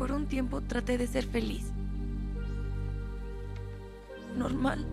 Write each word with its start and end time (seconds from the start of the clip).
Por 0.00 0.12
un 0.12 0.24
tiempo 0.24 0.62
traté 0.62 0.96
de 0.96 1.06
ser 1.06 1.26
feliz. 1.26 1.72
Normal. 4.34 4.86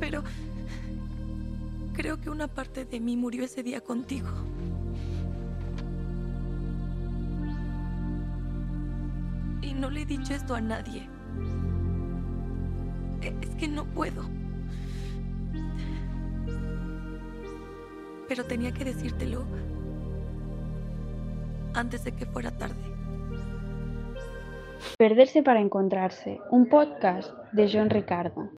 Pero 0.00 0.22
creo 1.92 2.18
que 2.18 2.30
una 2.30 2.48
parte 2.48 2.86
de 2.86 2.98
mí 2.98 3.14
murió 3.18 3.44
ese 3.44 3.62
día 3.62 3.82
contigo. 3.82 4.26
Y 9.60 9.74
no 9.74 9.90
le 9.90 10.00
he 10.00 10.06
dicho 10.06 10.32
esto 10.32 10.54
a 10.54 10.62
nadie. 10.62 11.06
Es 13.20 13.54
que 13.56 13.68
no 13.68 13.84
puedo. 13.84 14.22
Pero 18.28 18.46
tenía 18.46 18.72
que 18.72 18.86
decírtelo 18.86 19.44
antes 21.76 22.04
de 22.04 22.12
que 22.12 22.26
fuera 22.26 22.50
tarde. 22.50 22.74
Perderse 24.98 25.42
para 25.42 25.60
encontrarse, 25.60 26.40
un 26.50 26.68
podcast 26.68 27.30
de 27.52 27.70
John 27.70 27.90
Ricardo. 27.90 28.50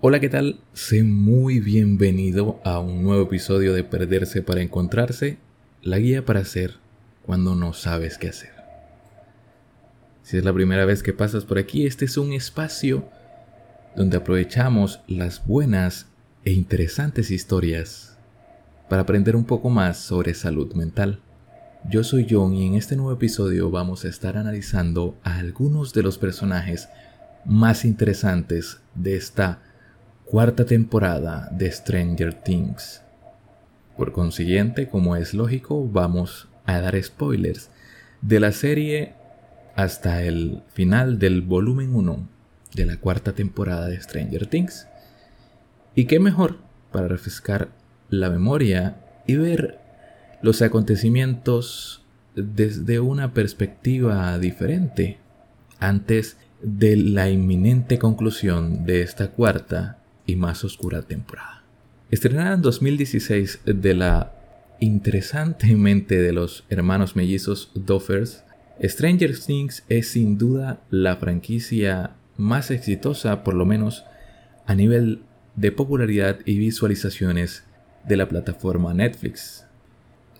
Hola, 0.00 0.20
¿qué 0.20 0.28
tal? 0.28 0.60
Sé 0.74 1.02
muy 1.02 1.60
bienvenido 1.60 2.60
a 2.64 2.78
un 2.78 3.02
nuevo 3.02 3.22
episodio 3.22 3.72
de 3.72 3.84
Perderse 3.84 4.42
para 4.42 4.62
Encontrarse, 4.62 5.38
la 5.82 5.98
guía 5.98 6.24
para 6.24 6.40
hacer 6.40 6.74
cuando 7.26 7.54
no 7.54 7.72
sabes 7.72 8.18
qué 8.18 8.28
hacer. 8.28 8.52
Si 10.22 10.36
es 10.38 10.44
la 10.44 10.52
primera 10.52 10.84
vez 10.84 11.02
que 11.02 11.12
pasas 11.12 11.44
por 11.44 11.58
aquí, 11.58 11.86
este 11.86 12.04
es 12.04 12.16
un 12.16 12.32
espacio 12.32 13.08
donde 13.96 14.16
aprovechamos 14.16 15.00
las 15.06 15.46
buenas 15.46 16.06
e 16.44 16.52
interesantes 16.52 17.30
historias 17.30 18.18
para 18.88 19.02
aprender 19.02 19.36
un 19.36 19.44
poco 19.44 19.70
más 19.70 19.98
sobre 19.98 20.34
salud 20.34 20.74
mental. 20.74 21.20
Yo 21.88 22.02
soy 22.02 22.26
John 22.28 22.54
y 22.54 22.66
en 22.66 22.74
este 22.74 22.96
nuevo 22.96 23.12
episodio 23.12 23.70
vamos 23.70 24.04
a 24.04 24.08
estar 24.08 24.36
analizando 24.36 25.16
a 25.22 25.38
algunos 25.38 25.92
de 25.92 26.02
los 26.02 26.18
personajes 26.18 26.88
más 27.44 27.84
interesantes 27.84 28.80
de 28.94 29.16
esta 29.16 29.60
cuarta 30.24 30.64
temporada 30.64 31.48
de 31.52 31.70
Stranger 31.70 32.34
Things. 32.34 33.02
Por 33.96 34.12
consiguiente, 34.12 34.88
como 34.88 35.14
es 35.14 35.34
lógico, 35.34 35.88
vamos 35.88 36.48
a 36.66 36.80
dar 36.80 37.00
spoilers 37.00 37.70
de 38.22 38.40
la 38.40 38.52
serie 38.52 39.14
hasta 39.76 40.22
el 40.22 40.62
final 40.72 41.18
del 41.18 41.42
volumen 41.42 41.94
1 41.94 42.33
de 42.74 42.86
la 42.86 42.96
cuarta 42.96 43.32
temporada 43.32 43.88
de 43.88 44.00
Stranger 44.00 44.46
Things. 44.46 44.86
Y 45.94 46.06
qué 46.06 46.18
mejor 46.18 46.58
para 46.92 47.08
refrescar 47.08 47.70
la 48.08 48.30
memoria 48.30 48.96
y 49.26 49.36
ver 49.36 49.78
los 50.42 50.62
acontecimientos 50.62 52.04
desde 52.34 53.00
una 53.00 53.32
perspectiva 53.32 54.38
diferente 54.38 55.18
antes 55.78 56.36
de 56.62 56.96
la 56.96 57.30
inminente 57.30 57.98
conclusión 57.98 58.86
de 58.86 59.02
esta 59.02 59.28
cuarta 59.28 59.98
y 60.26 60.36
más 60.36 60.64
oscura 60.64 61.02
temporada. 61.02 61.62
Estrenada 62.10 62.54
en 62.54 62.62
2016 62.62 63.60
de 63.64 63.94
la 63.94 64.32
interesante 64.80 65.74
mente 65.76 66.20
de 66.20 66.32
los 66.32 66.64
hermanos 66.68 67.16
mellizos 67.16 67.70
Doffers, 67.74 68.44
Stranger 68.82 69.38
Things 69.38 69.84
es 69.88 70.08
sin 70.08 70.36
duda 70.36 70.80
la 70.90 71.16
franquicia 71.16 72.12
más 72.36 72.70
exitosa, 72.70 73.44
por 73.44 73.54
lo 73.54 73.64
menos 73.64 74.04
a 74.66 74.74
nivel 74.74 75.22
de 75.56 75.72
popularidad 75.72 76.38
y 76.44 76.58
visualizaciones 76.58 77.64
de 78.06 78.16
la 78.16 78.28
plataforma 78.28 78.92
Netflix 78.92 79.64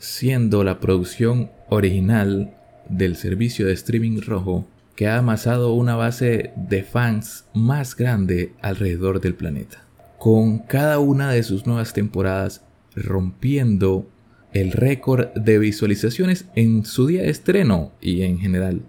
siendo 0.05 0.65
la 0.65 0.81
producción 0.81 1.51
original 1.71 2.55
del 2.89 3.17
servicio 3.17 3.67
de 3.67 3.73
streaming 3.73 4.21
rojo 4.21 4.67
que 4.97 5.09
ha 5.09 5.17
amasado 5.17 5.73
una 5.73 5.97
base 5.97 6.53
de 6.57 6.85
fans 6.85 7.47
más 7.55 7.97
grande 7.97 8.53
alrededor 8.61 9.21
del 9.21 9.35
planeta, 9.35 9.83
con 10.19 10.59
cada 10.59 10.99
una 10.99 11.31
de 11.31 11.43
sus 11.43 11.67
nuevas 11.67 11.95
temporadas 11.95 12.63
rompiendo 12.95 14.07
el 14.53 14.73
récord 14.73 15.29
de 15.35 15.59
visualizaciones 15.59 16.45
en 16.55 16.85
su 16.85 17.07
día 17.07 17.23
de 17.23 17.31
estreno 17.31 17.93
y 18.01 18.23
en 18.23 18.39
general, 18.39 18.83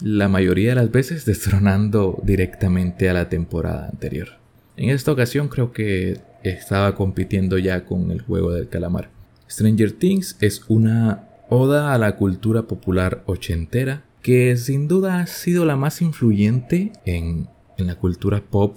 la 0.00 0.28
mayoría 0.28 0.70
de 0.70 0.76
las 0.76 0.90
veces 0.90 1.24
destronando 1.24 2.20
directamente 2.22 3.08
a 3.08 3.14
la 3.14 3.28
temporada 3.28 3.88
anterior. 3.88 4.28
En 4.76 4.90
esta 4.90 5.12
ocasión 5.12 5.48
creo 5.48 5.72
que 5.72 6.20
estaba 6.42 6.94
compitiendo 6.94 7.58
ya 7.58 7.84
con 7.84 8.10
el 8.10 8.20
juego 8.20 8.52
del 8.52 8.68
calamar. 8.68 9.10
Stranger 9.50 9.92
Things 9.92 10.36
es 10.40 10.62
una 10.68 11.24
oda 11.48 11.94
a 11.94 11.98
la 11.98 12.16
cultura 12.16 12.62
popular 12.62 13.22
ochentera 13.26 14.04
que 14.22 14.56
sin 14.56 14.88
duda 14.88 15.20
ha 15.20 15.26
sido 15.26 15.64
la 15.64 15.76
más 15.76 16.02
influyente 16.02 16.92
en, 17.04 17.48
la 17.78 17.94
cultura 17.94 18.42
pop 18.42 18.76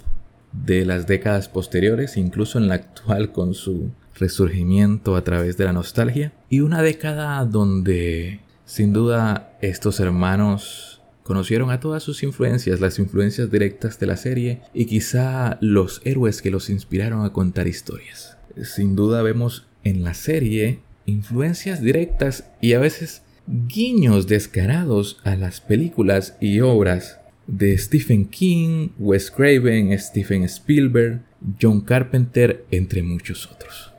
de 0.52 0.86
las 0.86 1.08
décadas 1.08 1.50
posteriores, 1.50 2.18
incluso 2.18 2.60
en 2.60 2.68
la 2.68 2.76
actual 2.76 3.32
con 3.32 3.56
su 3.56 3.92
resurgimiento 4.16 5.16
a 5.16 5.24
través 5.24 5.58
de 5.58 5.66
la 5.66 5.74
nostalgia, 5.74 6.34
y 6.50 6.60
una 6.60 6.84
década 6.84 7.44
donde 7.46 8.42
sin 8.66 8.94
duda 8.94 9.58
estos 9.62 10.00
hermanos 10.00 10.91
conocieron 11.24 11.72
a 11.72 11.80
todas 11.80 12.04
sus 12.04 12.24
influencias, 12.24 12.80
las 12.80 13.00
influencias 13.00 13.52
directas 13.52 14.00
de 14.00 14.08
la 14.08 14.18
serie 14.18 14.62
y 14.74 14.86
quizá 14.86 15.58
los 15.62 16.02
héroes 16.04 16.42
que 16.42 16.52
los 16.52 16.70
inspiraron 16.70 17.26
a 17.26 17.34
contar 17.34 17.68
historias. 17.68 18.38
Sin 18.64 18.96
duda 18.96 19.22
vemos 19.22 19.68
en 19.84 20.04
la 20.04 20.14
serie 20.14 20.80
influencias 21.06 21.82
directas 21.82 22.50
y 22.62 22.74
a 22.74 22.80
veces 22.80 23.24
guiños 23.48 24.28
descarados 24.28 25.20
a 25.24 25.36
las 25.36 25.62
películas 25.62 26.38
y 26.40 26.60
obras 26.62 27.20
de 27.48 27.78
Stephen 27.78 28.26
King, 28.26 28.90
Wes 28.98 29.32
Craven, 29.32 29.98
Stephen 30.00 30.44
Spielberg, 30.44 31.22
John 31.62 31.82
Carpenter, 31.82 32.66
entre 32.72 33.04
muchos 33.04 33.50
otros. 33.52 33.92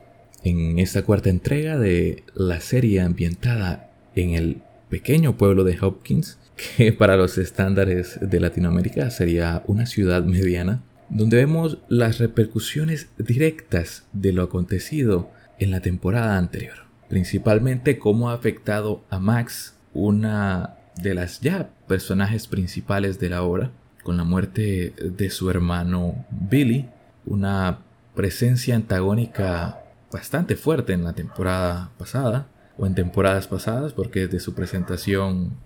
En 0.43 0.79
esta 0.79 1.03
cuarta 1.03 1.29
entrega 1.29 1.77
de 1.77 2.23
la 2.33 2.59
serie 2.61 3.01
ambientada 3.01 3.91
en 4.15 4.31
el 4.31 4.61
pequeño 4.89 5.37
pueblo 5.37 5.63
de 5.63 5.77
Hopkins, 5.79 6.39
que 6.55 6.93
para 6.93 7.17
los 7.17 7.37
estándares 7.37 8.19
de 8.21 8.39
Latinoamérica 8.39 9.09
sería 9.09 9.63
una 9.67 9.85
ciudad 9.85 10.23
mediana, 10.23 10.81
donde 11.09 11.37
vemos 11.37 11.79
las 11.89 12.19
repercusiones 12.19 13.09
directas 13.17 14.05
de 14.13 14.33
lo 14.33 14.43
acontecido 14.43 15.29
en 15.59 15.71
la 15.71 15.81
temporada 15.81 16.37
anterior. 16.37 16.75
Principalmente 17.09 17.99
cómo 17.99 18.29
ha 18.29 18.33
afectado 18.33 19.03
a 19.09 19.19
Max, 19.19 19.75
una 19.93 20.75
de 21.01 21.13
las 21.13 21.41
ya 21.41 21.69
personajes 21.87 22.47
principales 22.47 23.19
de 23.19 23.29
la 23.29 23.43
obra, 23.43 23.71
con 24.03 24.17
la 24.17 24.23
muerte 24.23 24.93
de 25.01 25.29
su 25.29 25.49
hermano 25.49 26.25
Billy, 26.29 26.89
una 27.25 27.79
presencia 28.15 28.75
antagónica 28.75 29.79
bastante 30.11 30.55
fuerte 30.55 30.93
en 30.93 31.03
la 31.03 31.13
temporada 31.13 31.91
pasada, 31.97 32.47
o 32.77 32.87
en 32.87 32.95
temporadas 32.95 33.47
pasadas, 33.47 33.93
porque 33.93 34.21
desde 34.21 34.39
su 34.39 34.55
presentación 34.55 35.57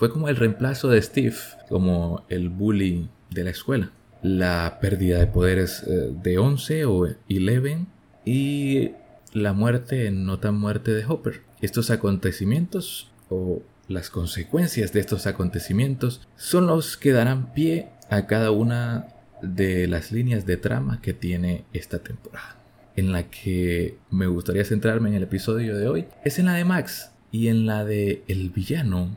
fue 0.00 0.08
como 0.08 0.30
el 0.30 0.36
reemplazo 0.36 0.88
de 0.88 1.02
Steve, 1.02 1.36
como 1.68 2.24
el 2.30 2.48
bully 2.48 3.10
de 3.28 3.44
la 3.44 3.50
escuela. 3.50 3.92
La 4.22 4.78
pérdida 4.80 5.18
de 5.18 5.26
poderes 5.26 5.82
eh, 5.82 6.10
de 6.10 6.38
11 6.38 6.86
o 6.86 7.00
11 7.00 7.18
y 8.24 8.92
la 9.34 9.52
muerte 9.52 10.10
no 10.10 10.38
tan 10.38 10.58
muerte 10.58 10.94
de 10.94 11.04
Hopper. 11.04 11.42
Estos 11.60 11.90
acontecimientos 11.90 13.12
o 13.28 13.60
las 13.88 14.08
consecuencias 14.08 14.94
de 14.94 15.00
estos 15.00 15.26
acontecimientos 15.26 16.26
son 16.34 16.66
los 16.66 16.96
que 16.96 17.12
darán 17.12 17.52
pie 17.52 17.90
a 18.08 18.26
cada 18.26 18.52
una 18.52 19.08
de 19.42 19.86
las 19.86 20.12
líneas 20.12 20.46
de 20.46 20.56
trama 20.56 21.02
que 21.02 21.12
tiene 21.12 21.66
esta 21.74 21.98
temporada. 21.98 22.56
En 22.96 23.12
la 23.12 23.24
que 23.24 23.98
me 24.08 24.28
gustaría 24.28 24.64
centrarme 24.64 25.10
en 25.10 25.16
el 25.16 25.24
episodio 25.24 25.76
de 25.76 25.88
hoy 25.88 26.06
es 26.24 26.38
en 26.38 26.46
la 26.46 26.54
de 26.54 26.64
Max 26.64 27.12
y 27.30 27.48
en 27.48 27.66
la 27.66 27.84
de 27.84 28.24
el 28.28 28.48
villano 28.48 29.10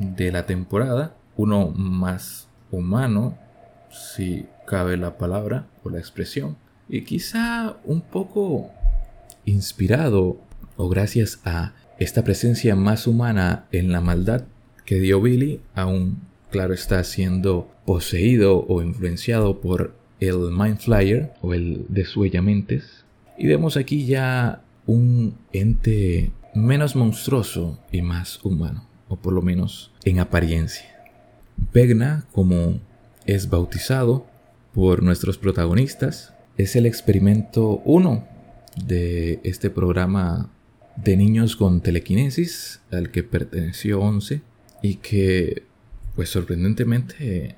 de 0.00 0.32
la 0.32 0.46
temporada, 0.46 1.14
uno 1.36 1.70
más 1.70 2.48
humano, 2.70 3.38
si 3.90 4.46
cabe 4.66 4.96
la 4.96 5.16
palabra 5.18 5.66
o 5.84 5.90
la 5.90 5.98
expresión, 5.98 6.56
y 6.88 7.02
quizá 7.04 7.76
un 7.84 8.00
poco 8.00 8.70
inspirado 9.44 10.38
o 10.76 10.88
gracias 10.88 11.40
a 11.44 11.74
esta 11.98 12.24
presencia 12.24 12.74
más 12.74 13.06
humana 13.06 13.66
en 13.72 13.92
la 13.92 14.00
maldad 14.00 14.44
que 14.84 14.98
dio 14.98 15.20
Billy, 15.20 15.60
aún 15.74 16.20
claro 16.50 16.74
está 16.74 17.04
siendo 17.04 17.70
poseído 17.84 18.64
o 18.66 18.82
influenciado 18.82 19.60
por 19.60 19.94
el 20.18 20.36
Mind 20.50 20.78
Flyer 20.78 21.32
o 21.42 21.54
el 21.54 21.86
Mentes. 22.42 23.04
Y 23.38 23.46
vemos 23.46 23.76
aquí 23.76 24.06
ya 24.06 24.62
un 24.86 25.36
ente 25.52 26.32
menos 26.54 26.96
monstruoso 26.96 27.78
y 27.92 28.02
más 28.02 28.44
humano, 28.44 28.86
o 29.10 29.16
por 29.16 29.34
lo 29.34 29.42
menos 29.42 29.92
en 30.04 30.20
apariencia. 30.20 30.86
Vegna, 31.74 32.24
como 32.32 32.80
es 33.26 33.50
bautizado, 33.50 34.26
por 34.72 35.02
nuestros 35.02 35.36
protagonistas. 35.36 36.32
Es 36.56 36.76
el 36.76 36.86
experimento 36.86 37.82
1 37.84 38.26
de 38.86 39.40
este 39.42 39.68
programa 39.70 40.50
de 40.96 41.16
niños 41.16 41.56
con 41.56 41.80
telequinesis 41.80 42.80
al 42.90 43.10
que 43.10 43.22
perteneció 43.22 44.00
11 44.00 44.42
y 44.82 44.96
que 44.96 45.64
pues 46.14 46.28
sorprendentemente 46.28 47.56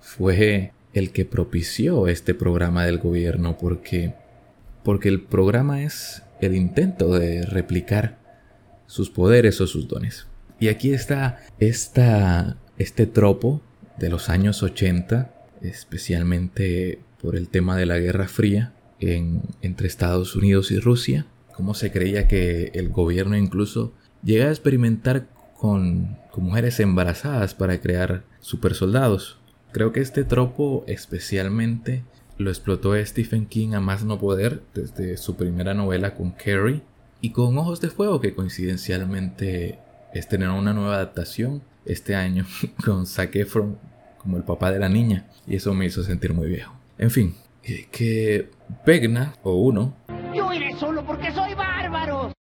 fue 0.00 0.72
el 0.92 1.10
que 1.12 1.24
propició 1.24 2.08
este 2.08 2.34
programa 2.34 2.84
del 2.84 2.98
gobierno 2.98 3.56
porque 3.58 4.14
porque 4.82 5.08
el 5.08 5.20
programa 5.20 5.82
es 5.82 6.22
el 6.40 6.56
intento 6.56 7.12
de 7.18 7.44
replicar 7.44 8.18
sus 8.86 9.10
poderes 9.10 9.60
o 9.60 9.66
sus 9.66 9.86
dones. 9.86 10.26
Y 10.60 10.68
aquí 10.68 10.92
está 10.92 11.42
este 11.58 13.06
tropo 13.06 13.62
de 13.98 14.10
los 14.10 14.28
años 14.28 14.62
80, 14.62 15.34
especialmente 15.62 17.00
por 17.20 17.34
el 17.34 17.48
tema 17.48 17.78
de 17.78 17.86
la 17.86 17.98
Guerra 17.98 18.28
Fría 18.28 18.74
entre 19.00 19.86
Estados 19.86 20.36
Unidos 20.36 20.70
y 20.70 20.78
Rusia, 20.78 21.26
cómo 21.54 21.72
se 21.72 21.90
creía 21.90 22.28
que 22.28 22.72
el 22.74 22.90
gobierno 22.90 23.38
incluso 23.38 23.94
llega 24.22 24.46
a 24.46 24.50
experimentar 24.50 25.28
con, 25.56 26.18
con 26.30 26.44
mujeres 26.44 26.78
embarazadas 26.78 27.54
para 27.54 27.80
crear 27.80 28.24
supersoldados. 28.40 29.38
Creo 29.72 29.92
que 29.92 30.00
este 30.00 30.24
tropo 30.24 30.84
especialmente 30.86 32.04
lo 32.36 32.50
explotó 32.50 32.94
Stephen 33.02 33.46
King 33.46 33.72
a 33.72 33.80
más 33.80 34.04
no 34.04 34.18
poder 34.18 34.62
desde 34.74 35.16
su 35.16 35.36
primera 35.36 35.72
novela 35.72 36.14
con 36.14 36.32
Carrie 36.32 36.82
y 37.22 37.30
con 37.30 37.56
Ojos 37.56 37.80
de 37.80 37.88
Fuego 37.88 38.20
que 38.20 38.34
coincidencialmente 38.34 39.78
estrenó 40.14 40.58
una 40.58 40.72
nueva 40.72 40.96
adaptación 40.96 41.62
este 41.84 42.14
año 42.14 42.46
con 42.84 43.06
Zac 43.06 43.36
Efron 43.36 43.78
como 44.18 44.36
el 44.36 44.42
papá 44.42 44.70
de 44.70 44.78
la 44.78 44.88
niña 44.88 45.26
y 45.46 45.56
eso 45.56 45.72
me 45.74 45.86
hizo 45.86 46.02
sentir 46.02 46.34
muy 46.34 46.48
viejo. 46.48 46.74
En 46.98 47.10
fin, 47.10 47.34
que 47.62 48.50
Vegna 48.84 49.34
o 49.42 49.54
uno 49.54 49.96
Yo 50.34 50.52
iré 50.52 50.76
solo 50.78 51.04
porque 51.04 51.32
soy 51.32 51.54
bárbaro. 51.54 52.32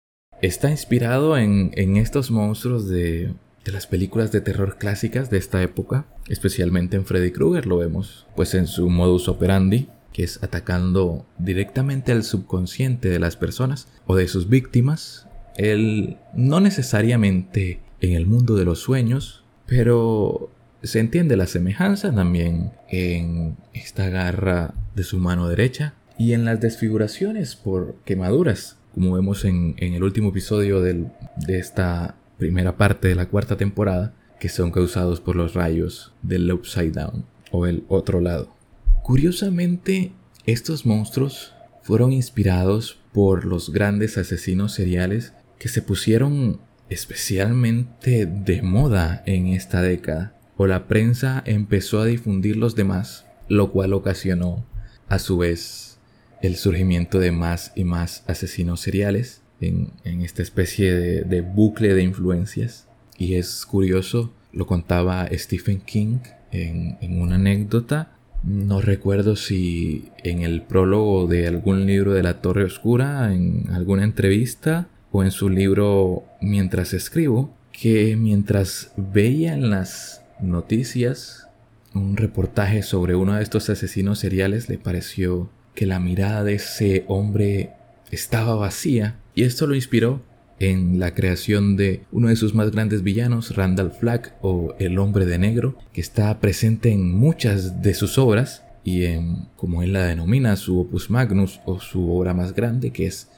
Está 0.40 0.70
inspirado 0.70 1.36
en, 1.36 1.72
en 1.74 1.96
estos 1.96 2.30
monstruos 2.30 2.88
de 2.88 3.34
de 3.68 3.72
las 3.72 3.86
películas 3.86 4.32
de 4.32 4.40
terror 4.40 4.78
clásicas 4.78 5.28
de 5.28 5.36
esta 5.36 5.62
época, 5.62 6.06
especialmente 6.28 6.96
en 6.96 7.04
Freddy 7.04 7.32
Krueger 7.32 7.66
lo 7.66 7.76
vemos, 7.76 8.26
pues 8.34 8.54
en 8.54 8.66
su 8.66 8.88
modus 8.88 9.28
operandi, 9.28 9.90
que 10.10 10.24
es 10.24 10.42
atacando 10.42 11.26
directamente 11.36 12.12
al 12.12 12.24
subconsciente 12.24 13.10
de 13.10 13.18
las 13.18 13.36
personas 13.36 13.86
o 14.06 14.16
de 14.16 14.26
sus 14.26 14.48
víctimas, 14.48 15.27
él 15.58 16.16
no 16.32 16.60
necesariamente 16.60 17.80
en 18.00 18.14
el 18.14 18.26
mundo 18.26 18.56
de 18.56 18.64
los 18.64 18.78
sueños, 18.78 19.44
pero 19.66 20.50
se 20.82 21.00
entiende 21.00 21.36
la 21.36 21.46
semejanza 21.46 22.14
también 22.14 22.72
en 22.88 23.56
esta 23.74 24.08
garra 24.08 24.72
de 24.94 25.02
su 25.02 25.18
mano 25.18 25.48
derecha 25.48 25.94
y 26.16 26.32
en 26.32 26.44
las 26.44 26.60
desfiguraciones 26.60 27.56
por 27.56 27.96
quemaduras, 28.04 28.78
como 28.94 29.12
vemos 29.12 29.44
en, 29.44 29.74
el 29.78 30.02
último 30.02 30.30
episodio 30.30 30.80
de 30.80 31.10
esta 31.48 32.16
primera 32.38 32.76
parte 32.76 33.08
de 33.08 33.16
la 33.16 33.26
cuarta 33.26 33.56
temporada 33.56 34.14
que 34.38 34.48
son 34.48 34.70
causados 34.70 35.20
por 35.20 35.34
los 35.34 35.54
rayos 35.54 36.12
del 36.22 36.50
Upside 36.52 36.92
Down 36.92 37.24
o 37.50 37.66
el 37.66 37.84
otro 37.88 38.20
lado. 38.20 38.54
Curiosamente, 39.02 40.12
estos 40.46 40.86
monstruos 40.86 41.54
fueron 41.82 42.12
inspirados 42.12 42.98
por 43.12 43.44
los 43.44 43.72
grandes 43.72 44.18
asesinos 44.18 44.72
seriales 44.72 45.32
que 45.58 45.68
se 45.68 45.82
pusieron 45.82 46.60
especialmente 46.88 48.26
de 48.26 48.62
moda 48.62 49.22
en 49.26 49.48
esta 49.48 49.82
década, 49.82 50.34
o 50.56 50.66
la 50.66 50.86
prensa 50.88 51.42
empezó 51.46 52.00
a 52.00 52.06
difundir 52.06 52.56
los 52.56 52.74
demás, 52.74 53.26
lo 53.48 53.70
cual 53.70 53.92
ocasionó, 53.92 54.64
a 55.08 55.18
su 55.18 55.38
vez, 55.38 55.98
el 56.42 56.56
surgimiento 56.56 57.18
de 57.18 57.32
más 57.32 57.72
y 57.74 57.84
más 57.84 58.24
asesinos 58.26 58.80
seriales 58.80 59.42
en, 59.60 59.92
esta 60.04 60.42
especie 60.42 60.94
de, 60.94 61.40
bucle 61.40 61.94
de 61.94 62.02
influencias. 62.02 62.86
Y 63.16 63.34
es 63.34 63.66
curioso, 63.66 64.32
lo 64.52 64.66
contaba 64.66 65.28
Stephen 65.32 65.80
King 65.80 66.18
en, 66.52 66.98
en 67.00 67.20
una 67.20 67.36
anécdota. 67.36 68.12
No 68.44 68.80
recuerdo 68.80 69.34
si 69.34 70.10
en 70.22 70.42
el 70.42 70.62
prólogo 70.62 71.26
de 71.26 71.48
algún 71.48 71.86
libro 71.86 72.12
de 72.12 72.22
la 72.22 72.40
Torre 72.40 72.64
Oscura, 72.64 73.34
en 73.34 73.64
alguna 73.72 74.04
entrevista 74.04 74.88
o 75.12 75.22
en 75.22 75.30
su 75.30 75.48
libro 75.48 76.24
Mientras 76.40 76.94
escribo, 76.94 77.54
que 77.72 78.16
mientras 78.16 78.92
veía 78.96 79.54
en 79.54 79.70
las 79.70 80.22
noticias 80.40 81.48
un 81.94 82.16
reportaje 82.16 82.82
sobre 82.82 83.14
uno 83.14 83.34
de 83.34 83.42
estos 83.42 83.70
asesinos 83.70 84.18
seriales, 84.18 84.68
le 84.68 84.78
pareció 84.78 85.50
que 85.74 85.86
la 85.86 86.00
mirada 86.00 86.44
de 86.44 86.54
ese 86.54 87.04
hombre 87.08 87.70
estaba 88.10 88.54
vacía 88.56 89.18
y 89.34 89.44
esto 89.44 89.66
lo 89.66 89.74
inspiró 89.74 90.22
en 90.58 90.98
la 90.98 91.14
creación 91.14 91.76
de 91.76 92.04
uno 92.10 92.28
de 92.28 92.36
sus 92.36 92.54
más 92.54 92.70
grandes 92.70 93.02
villanos, 93.02 93.54
Randall 93.54 93.92
Flagg 93.92 94.36
o 94.40 94.74
El 94.78 94.98
hombre 94.98 95.24
de 95.24 95.38
negro, 95.38 95.76
que 95.92 96.00
está 96.00 96.40
presente 96.40 96.90
en 96.90 97.12
muchas 97.14 97.80
de 97.80 97.94
sus 97.94 98.18
obras 98.18 98.64
y 98.82 99.04
en, 99.04 99.48
como 99.54 99.82
él 99.82 99.92
la 99.92 100.04
denomina, 100.04 100.56
su 100.56 100.80
opus 100.80 101.10
magnus 101.10 101.60
o 101.64 101.78
su 101.78 102.10
obra 102.10 102.34
más 102.34 102.54
grande, 102.54 102.90
que 102.90 103.06
es 103.06 103.30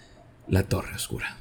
La 0.49 0.63
Torre 0.63 0.95
Oscura. 0.95 1.37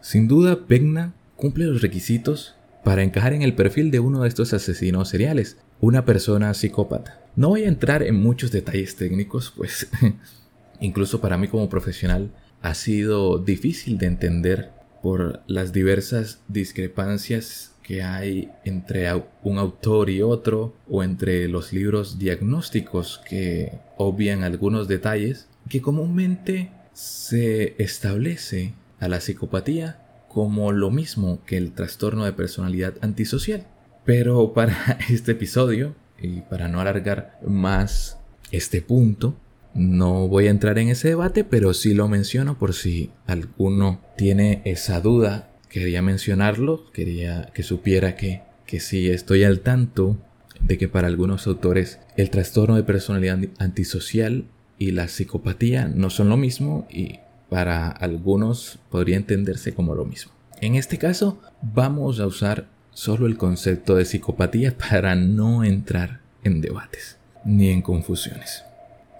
Sin 0.00 0.28
duda, 0.28 0.66
Pegna 0.66 1.14
cumple 1.36 1.66
los 1.66 1.82
requisitos 1.82 2.54
para 2.84 3.02
encajar 3.02 3.34
en 3.34 3.42
el 3.42 3.54
perfil 3.54 3.90
de 3.90 4.00
uno 4.00 4.22
de 4.22 4.28
estos 4.28 4.52
asesinos 4.54 5.08
seriales, 5.08 5.58
una 5.80 6.04
persona 6.04 6.54
psicópata. 6.54 7.20
No 7.36 7.50
voy 7.50 7.64
a 7.64 7.68
entrar 7.68 8.02
en 8.02 8.16
muchos 8.16 8.50
detalles 8.50 8.96
técnicos, 8.96 9.52
pues 9.54 9.88
incluso 10.80 11.20
para 11.20 11.36
mí 11.36 11.48
como 11.48 11.68
profesional 11.68 12.30
ha 12.62 12.74
sido 12.74 13.38
difícil 13.38 13.98
de 13.98 14.06
entender 14.06 14.70
por 15.02 15.42
las 15.46 15.72
diversas 15.72 16.40
discrepancias 16.48 17.74
que 17.82 18.02
hay 18.02 18.50
entre 18.64 19.06
un 19.42 19.58
autor 19.58 20.10
y 20.10 20.22
otro 20.22 20.74
o 20.88 21.02
entre 21.02 21.48
los 21.48 21.72
libros 21.72 22.18
diagnósticos 22.18 23.20
que 23.28 23.72
obvian 23.96 24.44
algunos 24.44 24.88
detalles 24.88 25.48
que 25.68 25.80
comúnmente 25.80 26.70
se 26.92 27.82
establece 27.82 28.74
a 29.00 29.08
la 29.08 29.20
psicopatía 29.20 30.06
como 30.28 30.70
lo 30.70 30.90
mismo 30.90 31.42
que 31.44 31.56
el 31.56 31.72
trastorno 31.72 32.24
de 32.24 32.32
personalidad 32.32 32.94
antisocial. 33.00 33.66
Pero 34.04 34.52
para 34.52 34.98
este 35.10 35.32
episodio 35.32 35.94
y 36.20 36.42
para 36.42 36.68
no 36.68 36.80
alargar 36.80 37.40
más 37.44 38.18
este 38.52 38.80
punto, 38.80 39.36
no 39.74 40.28
voy 40.28 40.46
a 40.46 40.50
entrar 40.50 40.78
en 40.78 40.88
ese 40.88 41.08
debate, 41.08 41.44
pero 41.44 41.74
sí 41.74 41.94
lo 41.94 42.08
menciono 42.08 42.58
por 42.58 42.74
si 42.74 43.10
alguno 43.26 44.00
tiene 44.16 44.62
esa 44.64 45.00
duda. 45.00 45.50
Quería 45.68 46.02
mencionarlo, 46.02 46.90
quería 46.92 47.50
que 47.54 47.62
supiera 47.62 48.16
que, 48.16 48.42
que 48.66 48.80
sí 48.80 49.10
estoy 49.10 49.44
al 49.44 49.60
tanto 49.60 50.16
de 50.60 50.78
que 50.78 50.88
para 50.88 51.08
algunos 51.08 51.46
autores 51.46 52.00
el 52.16 52.30
trastorno 52.30 52.76
de 52.76 52.82
personalidad 52.82 53.38
antisocial 53.58 54.44
y 54.78 54.92
la 54.92 55.08
psicopatía 55.08 55.88
no 55.88 56.10
son 56.10 56.28
lo 56.28 56.36
mismo 56.36 56.86
y 56.90 57.20
para 57.50 57.88
algunos 57.90 58.78
podría 58.88 59.16
entenderse 59.16 59.74
como 59.74 59.94
lo 59.94 60.06
mismo. 60.06 60.32
En 60.60 60.76
este 60.76 60.96
caso 60.96 61.38
vamos 61.60 62.20
a 62.20 62.26
usar 62.26 62.66
solo 62.92 63.26
el 63.26 63.36
concepto 63.36 63.96
de 63.96 64.04
psicopatía 64.04 64.76
para 64.90 65.14
no 65.14 65.64
entrar 65.64 66.20
en 66.44 66.60
debates 66.60 67.18
ni 67.44 67.70
en 67.70 67.82
confusiones. 67.82 68.64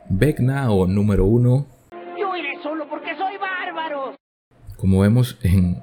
Vecna 0.09 0.71
o 0.71 0.87
número 0.87 1.25
uno. 1.25 1.67
Yo 2.19 2.37
iré 2.37 2.63
solo 2.63 2.89
porque 2.89 3.17
soy 3.17 3.37
bárbaro. 3.39 4.15
Como 4.77 5.01
vemos 5.01 5.39
en 5.43 5.83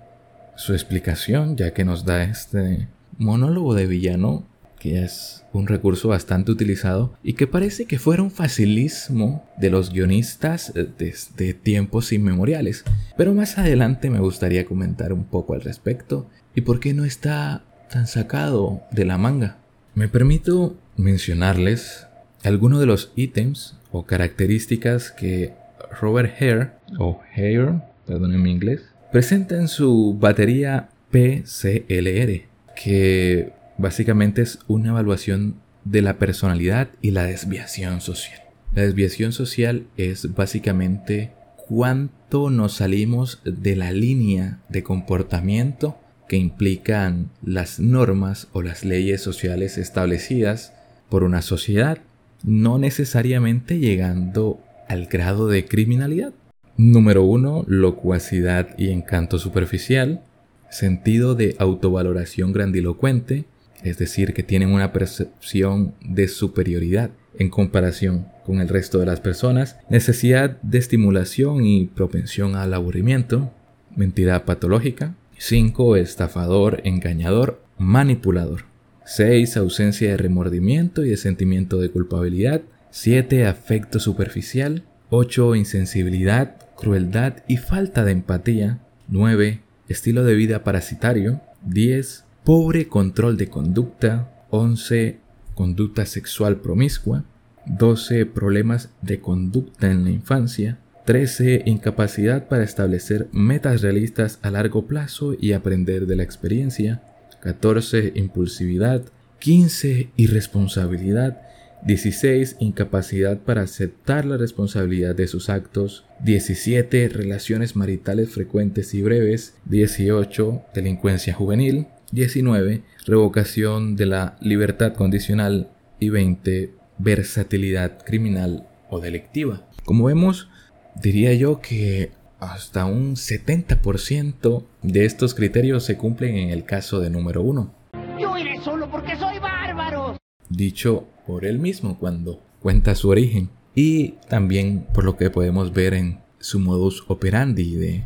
su 0.56 0.74
explicación, 0.74 1.56
ya 1.56 1.74
que 1.74 1.86
nos 1.86 2.06
da 2.06 2.24
este 2.24 2.88
monólogo 3.18 3.74
de 3.74 3.88
villano, 3.88 4.44
que 4.80 5.04
es 5.04 5.44
un 5.54 5.68
recurso 5.68 6.10
bastante 6.10 6.52
utilizado 6.52 7.14
y 7.24 7.34
que 7.34 7.48
parece 7.48 7.86
que 7.86 8.00
fuera 8.00 8.24
un 8.24 8.32
facilismo 8.32 9.46
de 9.58 9.70
los 9.70 9.92
guionistas 9.92 10.74
desde 10.98 11.54
tiempos 11.54 12.12
inmemoriales. 12.12 12.84
Pero 13.18 13.34
más 13.34 13.58
adelante 13.58 14.10
me 14.10 14.20
gustaría 14.20 14.66
comentar 14.66 15.14
un 15.14 15.26
poco 15.26 15.54
al 15.54 15.62
respecto 15.62 16.30
y 16.56 16.62
por 16.62 16.80
qué 16.80 16.94
no 16.94 17.06
está 17.06 17.64
tan 17.90 18.08
sacado 18.08 18.82
de 18.92 19.06
la 19.06 19.18
manga. 19.18 19.58
Me 19.96 20.08
permito 20.08 20.76
mencionarles 20.96 22.08
algunos 22.44 22.80
de 22.80 22.86
los 22.86 23.12
ítems 23.16 23.78
o 23.92 24.06
características 24.06 25.12
que 25.12 25.54
Robert 26.00 26.34
Hare, 26.40 26.72
o 27.00 27.20
Hare, 27.36 27.82
perdón 28.06 28.42
mi 28.42 28.52
inglés, 28.52 28.82
presenta 29.12 29.56
en 29.56 29.68
su 29.68 30.16
batería 30.20 30.90
PCLR, 31.12 32.48
que 32.76 33.54
básicamente 33.78 34.42
es 34.42 34.60
una 34.68 34.90
evaluación 34.90 35.56
de 35.84 36.02
la 36.02 36.18
personalidad 36.18 36.90
y 37.02 37.12
la 37.12 37.24
desviación 37.24 38.02
social. 38.02 38.42
La 38.74 38.82
desviación 38.82 39.32
social 39.32 39.88
es 39.96 40.34
básicamente 40.36 41.32
cuánto 41.56 42.50
nos 42.50 42.74
salimos 42.74 43.42
de 43.44 43.76
la 43.76 43.92
línea 43.92 44.60
de 44.70 44.84
comportamiento 44.84 45.98
que 46.28 46.38
implican 46.38 47.30
las 47.42 47.80
normas 47.80 48.48
o 48.52 48.62
las 48.62 48.84
leyes 48.84 49.22
sociales 49.22 49.78
establecidas 49.78 50.74
por 51.10 51.24
una 51.24 51.42
sociedad 51.42 52.00
no 52.44 52.78
necesariamente 52.78 53.80
llegando 53.80 54.60
al 54.88 55.08
grado 55.08 55.48
de 55.48 55.66
criminalidad. 55.66 56.34
Número 56.78 57.24
1. 57.24 57.66
Locuacidad 57.68 58.78
y 58.78 58.90
encanto 58.92 59.40
superficial. 59.40 60.22
Sentido 60.70 61.34
de 61.34 61.56
autovaloración 61.60 62.54
grandilocuente, 62.54 63.46
es 63.88 63.98
decir, 63.98 64.34
que 64.34 64.44
tienen 64.44 64.70
una 64.70 64.94
percepción 64.94 65.96
de 66.02 66.28
superioridad 66.28 67.12
en 67.40 67.50
comparación 67.50 68.28
con 68.46 68.62
el 68.62 68.70
resto 68.70 69.00
de 69.00 69.06
las 69.06 69.20
personas. 69.20 69.78
Necesidad 69.90 70.62
de 70.62 70.78
estimulación 70.78 71.66
y 71.66 71.86
propensión 71.86 72.56
al 72.56 72.74
aburrimiento. 72.74 73.52
Mentira 73.96 74.46
patológica. 74.46 75.16
5. 75.38 75.98
Estafador, 75.98 76.82
engañador, 76.84 77.62
manipulador. 77.78 78.66
6. 79.06 79.58
Ausencia 79.58 80.10
de 80.10 80.18
remordimiento 80.18 81.06
y 81.06 81.10
de 81.10 81.18
sentimiento 81.18 81.80
de 81.80 81.90
culpabilidad. 81.90 82.62
7. 82.92 83.46
Afecto 83.46 84.00
superficial. 84.00 84.84
8. 85.10 85.56
Insensibilidad, 85.56 86.58
crueldad 86.76 87.44
y 87.48 87.58
falta 87.58 88.04
de 88.04 88.12
empatía. 88.12 88.80
9. 89.08 89.62
Estilo 89.88 90.24
de 90.24 90.34
vida 90.36 90.64
parasitario. 90.64 91.42
10. 91.64 92.26
Pobre 92.48 92.88
control 92.88 93.36
de 93.36 93.50
conducta. 93.50 94.32
11. 94.52 95.18
Conducta 95.54 96.06
sexual 96.06 96.62
promiscua. 96.62 97.26
12. 97.66 98.26
Problemas 98.26 98.90
de 99.02 99.20
conducta 99.20 99.92
en 99.92 100.06
la 100.06 100.12
infancia. 100.12 100.80
13. 101.04 101.64
Incapacidad 101.66 102.48
para 102.48 102.64
establecer 102.64 103.28
metas 103.34 103.82
realistas 103.82 104.40
a 104.44 104.50
largo 104.50 104.88
plazo 104.88 105.36
y 105.38 105.52
aprender 105.52 106.08
de 106.08 106.16
la 106.16 106.24
experiencia. 106.24 107.04
14. 107.42 108.14
Impulsividad. 108.16 109.04
15. 109.40 110.12
Irresponsabilidad. 110.16 111.42
16. 111.86 112.56
Incapacidad 112.62 113.40
para 113.40 113.64
aceptar 113.64 114.24
la 114.24 114.38
responsabilidad 114.38 115.16
de 115.16 115.28
sus 115.28 115.50
actos. 115.50 116.06
17. 116.24 117.10
Relaciones 117.10 117.76
maritales 117.76 118.30
frecuentes 118.30 118.94
y 118.94 119.02
breves. 119.02 119.56
18. 119.66 120.62
Delincuencia 120.74 121.34
juvenil. 121.34 121.88
19. 122.12 122.84
Revocación 123.06 123.96
de 123.96 124.06
la 124.06 124.38
libertad 124.42 124.94
condicional. 124.94 125.70
Y 126.00 126.10
20. 126.10 126.74
Versatilidad 127.00 128.04
criminal 128.06 128.68
o 128.90 129.00
delictiva. 129.00 129.68
Como 129.86 130.06
vemos, 130.06 130.50
diría 130.96 131.34
yo 131.34 131.60
que 131.62 132.12
hasta 132.40 132.86
un 132.86 133.16
70% 133.16 134.64
de 134.84 135.06
estos 135.06 135.34
criterios 135.34 135.84
se 135.84 135.98
cumplen 135.98 136.38
en 136.38 136.50
el 136.50 136.66
caso 136.66 137.00
de 137.00 137.10
número 137.10 137.42
1. 137.42 137.74
Yo 138.20 138.38
iré 138.38 138.60
solo 138.64 138.90
porque 138.92 139.16
soy 139.16 139.40
bárbaro. 139.40 140.18
Dicho 140.50 141.08
por 141.26 141.46
él 141.46 141.60
mismo 141.60 141.98
cuando 141.98 142.42
cuenta 142.62 142.96
su 142.96 143.10
origen. 143.10 143.50
Y 143.76 144.14
también 144.30 144.88
por 144.94 145.04
lo 145.04 145.18
que 145.18 145.30
podemos 145.30 145.74
ver 145.74 145.94
en 145.94 146.20
su 146.40 146.60
modus 146.60 147.04
operandi 147.08 147.76
de 147.76 148.06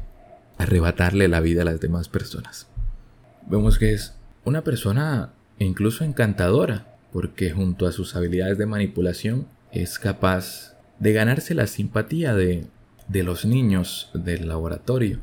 arrebatarle 0.57 1.27
la 1.27 1.39
vida 1.39 1.61
a 1.61 1.65
las 1.65 1.79
demás 1.79 2.09
personas. 2.09 2.67
Vemos 3.47 3.77
que 3.77 3.93
es 3.93 4.15
una 4.45 4.63
persona 4.63 5.33
incluso 5.59 6.03
encantadora, 6.03 6.95
porque 7.11 7.51
junto 7.51 7.85
a 7.85 7.91
sus 7.91 8.15
habilidades 8.15 8.57
de 8.57 8.65
manipulación 8.65 9.47
es 9.71 9.99
capaz 9.99 10.75
de 10.99 11.13
ganarse 11.13 11.53
la 11.53 11.67
simpatía 11.67 12.35
de 12.35 12.67
de 13.11 13.23
los 13.23 13.45
niños 13.45 14.09
del 14.13 14.47
laboratorio, 14.47 15.19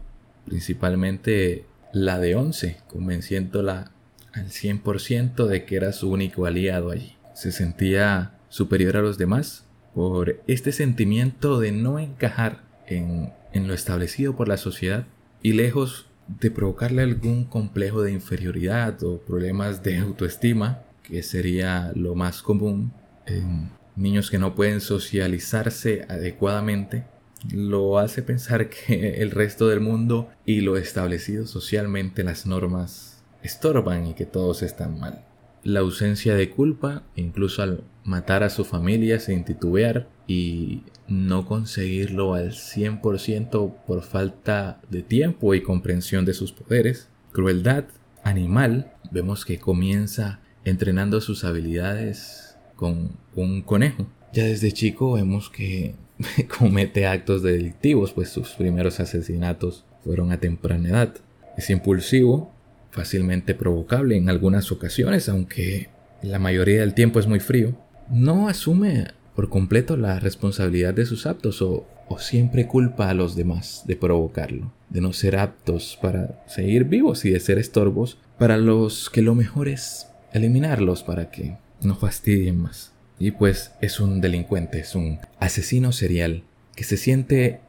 principalmente 0.47 1.65
la 1.93 2.19
de 2.19 2.35
11, 2.35 2.77
convenciéndola 2.87 3.93
al 4.35 4.49
100% 4.49 5.47
de 5.47 5.65
que 5.65 5.77
era 5.77 5.93
su 5.93 6.11
único 6.11 6.45
aliado 6.45 6.91
allí. 6.91 7.17
Se 7.35 7.51
sentía 7.51 8.33
superior 8.51 8.97
a 8.99 9.03
los 9.03 9.17
demás 9.17 9.65
por 9.95 10.41
este 10.47 10.73
sentimiento 10.73 11.59
de 11.61 11.73
no 11.73 11.99
encajar 11.99 12.61
en, 12.87 13.33
en 13.53 13.69
lo 13.69 13.75
establecido 13.75 14.37
por 14.37 14.49
la 14.49 14.59
sociedad 14.59 15.07
y 15.43 15.55
lejos 15.55 16.08
de 16.29 16.51
provocarle 16.51 17.03
algún 17.03 17.45
complejo 17.45 18.03
de 18.03 18.13
inferioridad 18.13 19.03
o 19.03 19.19
problemas 19.21 19.83
de 19.83 19.99
autoestima, 19.99 20.83
que 21.03 21.23
sería 21.23 21.93
lo 21.95 22.15
más 22.15 22.43
común 22.43 22.93
en 23.27 23.71
niños 23.97 24.31
que 24.31 24.39
no 24.39 24.55
pueden 24.55 24.81
socializarse 24.81 26.07
adecuadamente, 26.09 27.05
lo 27.51 27.99
hace 27.99 28.23
pensar 28.23 28.69
que 28.69 29.15
el 29.23 29.31
resto 29.31 29.69
del 29.69 29.81
mundo 29.81 30.31
y 30.45 30.61
lo 30.61 30.77
establecido 30.77 31.47
socialmente 31.47 32.25
las 32.25 32.47
normas 32.47 33.25
estorban 33.43 34.07
y 34.07 34.15
que 34.15 34.27
todos 34.27 34.63
están 34.63 34.99
mal. 34.99 35.28
La 35.69 35.81
ausencia 35.81 36.35
de 36.35 36.49
culpa, 36.49 37.03
incluso 37.15 37.61
al 37.61 37.85
matar 38.03 38.43
a 38.43 38.49
su 38.49 38.65
familia 38.65 39.21
sin 39.21 39.45
titubear 39.45 40.09
y 40.27 40.85
no 41.09 41.45
conseguirlo 41.45 42.33
al 42.33 42.53
100% 42.53 43.75
por 43.87 44.03
falta 44.03 44.81
de 44.89 45.03
tiempo 45.03 45.53
y 45.53 45.61
comprensión 45.61 46.25
de 46.25 46.33
sus 46.33 46.53
poderes. 46.53 47.11
Crueldad 47.33 47.85
animal, 48.25 48.95
vemos 49.11 49.45
que 49.45 49.59
comienza 49.59 50.41
entrenando 50.65 51.21
sus 51.21 51.45
habilidades 51.45 52.57
con 52.75 53.11
un 53.35 53.61
conejo. 53.61 54.07
Ya 54.33 54.45
desde 54.45 54.73
chico 54.73 55.13
vemos 55.13 55.51
que 55.51 55.97
comete 56.59 57.07
actos 57.07 57.43
delictivos, 57.43 58.13
pues 58.15 58.31
sus 58.31 58.53
primeros 58.53 59.01
asesinatos 59.01 59.85
fueron 60.03 60.33
a 60.33 60.41
temprana 60.41 60.89
edad. 60.89 61.15
Es 61.59 61.69
impulsivo, 61.69 62.55
fácilmente 62.99 63.55
provocable 63.55 64.17
en 64.17 64.29
algunas 64.29 64.73
ocasiones, 64.73 65.29
aunque 65.29 65.89
la 66.21 66.41
mayoría 66.41 66.81
del 66.81 66.95
tiempo 66.95 67.21
es 67.21 67.29
muy 67.29 67.39
frío. 67.39 67.77
No 68.11 68.49
asume 68.49 69.07
por 69.37 69.49
completo 69.49 69.97
la 69.97 70.19
responsabilidad 70.19 70.95
de 70.95 71.07
sus 71.07 71.25
actos 71.25 71.63
o, 71.63 71.87
o 72.09 72.19
siempre 72.19 72.67
culpa 72.67 73.09
a 73.09 73.15
los 73.15 73.37
demás 73.37 73.85
de 73.87 73.95
provocarlo, 73.95 74.73
de 74.91 75.01
no 75.01 75.13
ser 75.13 75.37
aptos 75.37 75.97
para 76.03 76.43
seguir 76.49 76.87
vivos 76.87 77.25
y 77.25 77.31
de 77.31 77.39
ser 77.39 77.59
estorbos 77.59 78.19
para 78.37 78.57
los 78.57 79.11
que 79.11 79.23
lo 79.23 79.37
mejor 79.37 79.69
es 79.69 80.09
eliminarlos 80.33 81.05
para 81.05 81.31
que 81.31 81.57
no 81.81 81.95
fastidien 81.95 82.59
más. 82.59 82.93
Y 83.21 83.31
pues 83.31 83.71
es 83.81 84.01
un 84.01 84.21
delincuente, 84.21 84.81
es 84.81 84.97
un 84.97 85.21
asesino 85.39 85.93
serial 85.93 86.43
que 86.75 86.83
se 86.83 86.97
siente 86.97 87.61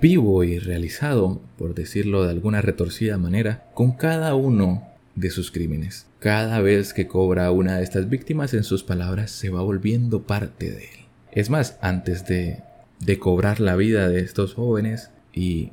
vivo 0.00 0.44
y 0.44 0.58
realizado, 0.58 1.40
por 1.58 1.74
decirlo 1.74 2.24
de 2.24 2.30
alguna 2.30 2.60
retorcida 2.60 3.18
manera, 3.18 3.68
con 3.74 3.92
cada 3.92 4.34
uno 4.34 4.86
de 5.14 5.30
sus 5.30 5.50
crímenes. 5.50 6.06
Cada 6.18 6.60
vez 6.60 6.92
que 6.92 7.06
cobra 7.06 7.50
una 7.50 7.78
de 7.78 7.84
estas 7.84 8.08
víctimas, 8.08 8.54
en 8.54 8.64
sus 8.64 8.82
palabras, 8.82 9.30
se 9.30 9.50
va 9.50 9.62
volviendo 9.62 10.22
parte 10.22 10.70
de 10.70 10.84
él. 10.84 11.06
Es 11.32 11.50
más, 11.50 11.78
antes 11.80 12.26
de, 12.26 12.62
de 13.00 13.18
cobrar 13.18 13.60
la 13.60 13.76
vida 13.76 14.08
de 14.08 14.20
estos 14.20 14.54
jóvenes 14.54 15.10
y 15.32 15.72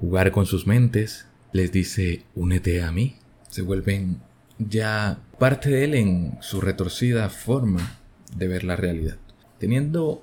jugar 0.00 0.32
con 0.32 0.46
sus 0.46 0.66
mentes, 0.66 1.26
les 1.52 1.70
dice, 1.72 2.24
únete 2.34 2.82
a 2.82 2.90
mí. 2.92 3.16
Se 3.48 3.62
vuelven 3.62 4.20
ya 4.58 5.18
parte 5.38 5.70
de 5.70 5.84
él 5.84 5.94
en 5.94 6.38
su 6.40 6.60
retorcida 6.60 7.28
forma 7.28 7.98
de 8.36 8.48
ver 8.48 8.64
la 8.64 8.76
realidad. 8.76 9.16
Teniendo 9.58 10.22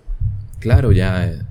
claro 0.60 0.92
ya 0.92 1.48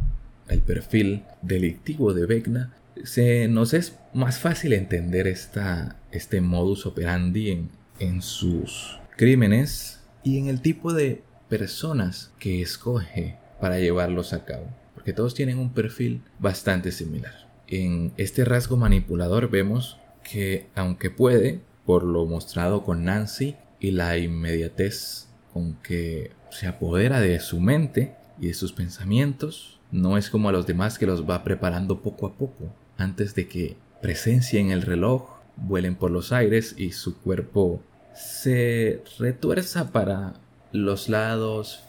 el 0.50 0.60
perfil 0.60 1.24
delictivo 1.42 2.12
de 2.12 2.26
Vecna, 2.26 2.74
se 3.04 3.48
nos 3.48 3.72
es 3.72 3.98
más 4.12 4.38
fácil 4.38 4.72
entender 4.72 5.26
esta, 5.26 5.96
este 6.12 6.40
modus 6.40 6.86
operandi 6.86 7.50
en, 7.50 7.70
en 7.98 8.20
sus 8.22 8.98
crímenes 9.16 10.00
y 10.22 10.38
en 10.38 10.48
el 10.48 10.60
tipo 10.60 10.92
de 10.92 11.22
personas 11.48 12.32
que 12.38 12.62
escoge 12.62 13.38
para 13.60 13.78
llevarlos 13.78 14.32
a 14.32 14.44
cabo, 14.44 14.66
porque 14.94 15.12
todos 15.12 15.34
tienen 15.34 15.58
un 15.58 15.72
perfil 15.72 16.22
bastante 16.38 16.92
similar. 16.92 17.48
En 17.66 18.12
este 18.16 18.44
rasgo 18.44 18.76
manipulador 18.76 19.50
vemos 19.50 19.98
que 20.22 20.66
aunque 20.74 21.10
puede, 21.10 21.60
por 21.86 22.04
lo 22.04 22.26
mostrado 22.26 22.84
con 22.84 23.04
Nancy 23.04 23.56
y 23.78 23.92
la 23.92 24.18
inmediatez 24.18 25.28
con 25.52 25.74
que 25.82 26.32
se 26.50 26.66
apodera 26.66 27.20
de 27.20 27.40
su 27.40 27.60
mente 27.60 28.14
y 28.38 28.48
de 28.48 28.54
sus 28.54 28.72
pensamientos. 28.72 29.79
No 29.92 30.16
es 30.16 30.30
como 30.30 30.48
a 30.48 30.52
los 30.52 30.66
demás 30.66 30.98
que 30.98 31.06
los 31.06 31.28
va 31.28 31.44
preparando 31.44 32.02
poco 32.02 32.26
a 32.26 32.34
poco, 32.34 32.72
antes 32.96 33.34
de 33.34 33.48
que 33.48 33.76
presencien 34.00 34.70
el 34.70 34.82
reloj, 34.82 35.40
vuelen 35.56 35.96
por 35.96 36.10
los 36.10 36.32
aires 36.32 36.74
y 36.78 36.92
su 36.92 37.18
cuerpo 37.20 37.82
se 38.14 39.02
retuerza 39.18 39.92
para 39.92 40.34
los 40.72 41.08
lados 41.08 41.82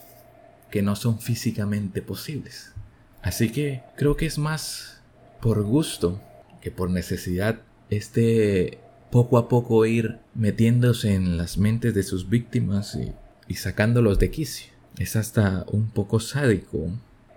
que 0.69 0.81
no 0.81 0.95
son 0.95 1.19
físicamente 1.19 2.01
posibles. 2.01 2.73
Así 3.21 3.51
que 3.51 3.83
creo 3.95 4.15
que 4.15 4.25
es 4.25 4.37
más 4.37 5.01
por 5.41 5.63
gusto 5.63 6.21
que 6.61 6.71
por 6.71 6.89
necesidad 6.89 7.61
este 7.89 8.79
poco 9.11 9.37
a 9.37 9.49
poco 9.49 9.85
ir 9.85 10.19
metiéndose 10.33 11.13
en 11.13 11.37
las 11.37 11.57
mentes 11.57 11.93
de 11.93 12.03
sus 12.03 12.29
víctimas 12.29 12.95
y 12.95 13.13
y 13.51 13.55
sacándolos 13.55 14.17
de 14.17 14.31
quicio. 14.31 14.71
Es 14.97 15.17
hasta 15.17 15.65
un 15.67 15.89
poco 15.89 16.21
sádico 16.21 16.89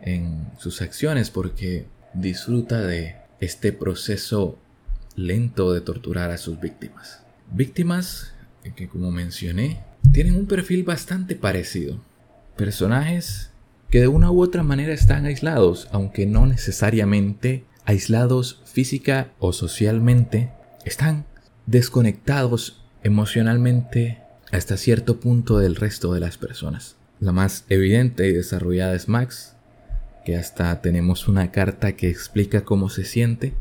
en 0.05 0.47
sus 0.59 0.83
acciones 0.83 1.31
porque 1.31 1.87
disfruta 2.13 2.83
de 2.83 3.17
este 3.41 3.73
proceso 3.73 4.59
lento 5.17 5.73
de 5.73 5.81
torturar 5.81 6.31
a 6.31 6.39
sus 6.39 6.61
víctimas. 6.61 7.23
Víctimas 7.53 8.33
que 8.73 8.89
como 8.89 9.11
mencioné 9.11 9.83
tienen 10.13 10.37
un 10.37 10.47
perfil 10.47 10.85
bastante 10.85 11.35
parecido. 11.35 12.01
personajes 12.57 13.51
que 13.91 14.01
de 14.01 14.09
una 14.09 14.31
u 14.31 14.41
otra 14.41 14.63
manera 14.63 14.93
están 14.93 15.25
aislados, 15.25 15.89
aunque 15.91 16.25
no 16.25 16.47
necesariamente 16.47 17.65
aislados 17.85 18.63
física 18.65 19.33
o 19.39 19.53
socialmente, 19.53 20.51
están 20.85 21.27
desconectados 21.67 22.83
emocionalmente 23.03 24.21
hasta 24.53 24.77
cierto 24.77 25.21
punto 25.21 25.59
del 25.59 25.77
resto 25.77 26.13
de 26.13 26.21
las 26.21 26.39
personas. 26.39 26.97
La 27.21 27.33
más 27.33 27.65
evidente 27.69 28.29
y 28.29 28.33
desarrollada 28.33 28.95
es 28.95 29.09
Max, 29.09 29.54
que 30.25 30.37
hasta 30.37 30.81
tenemos 30.81 31.29
una 31.29 31.51
carta 31.51 31.93
que 31.93 32.09
explica 32.09 32.65
cómo 32.65 32.89
se 32.89 33.05
siente, 33.05 33.55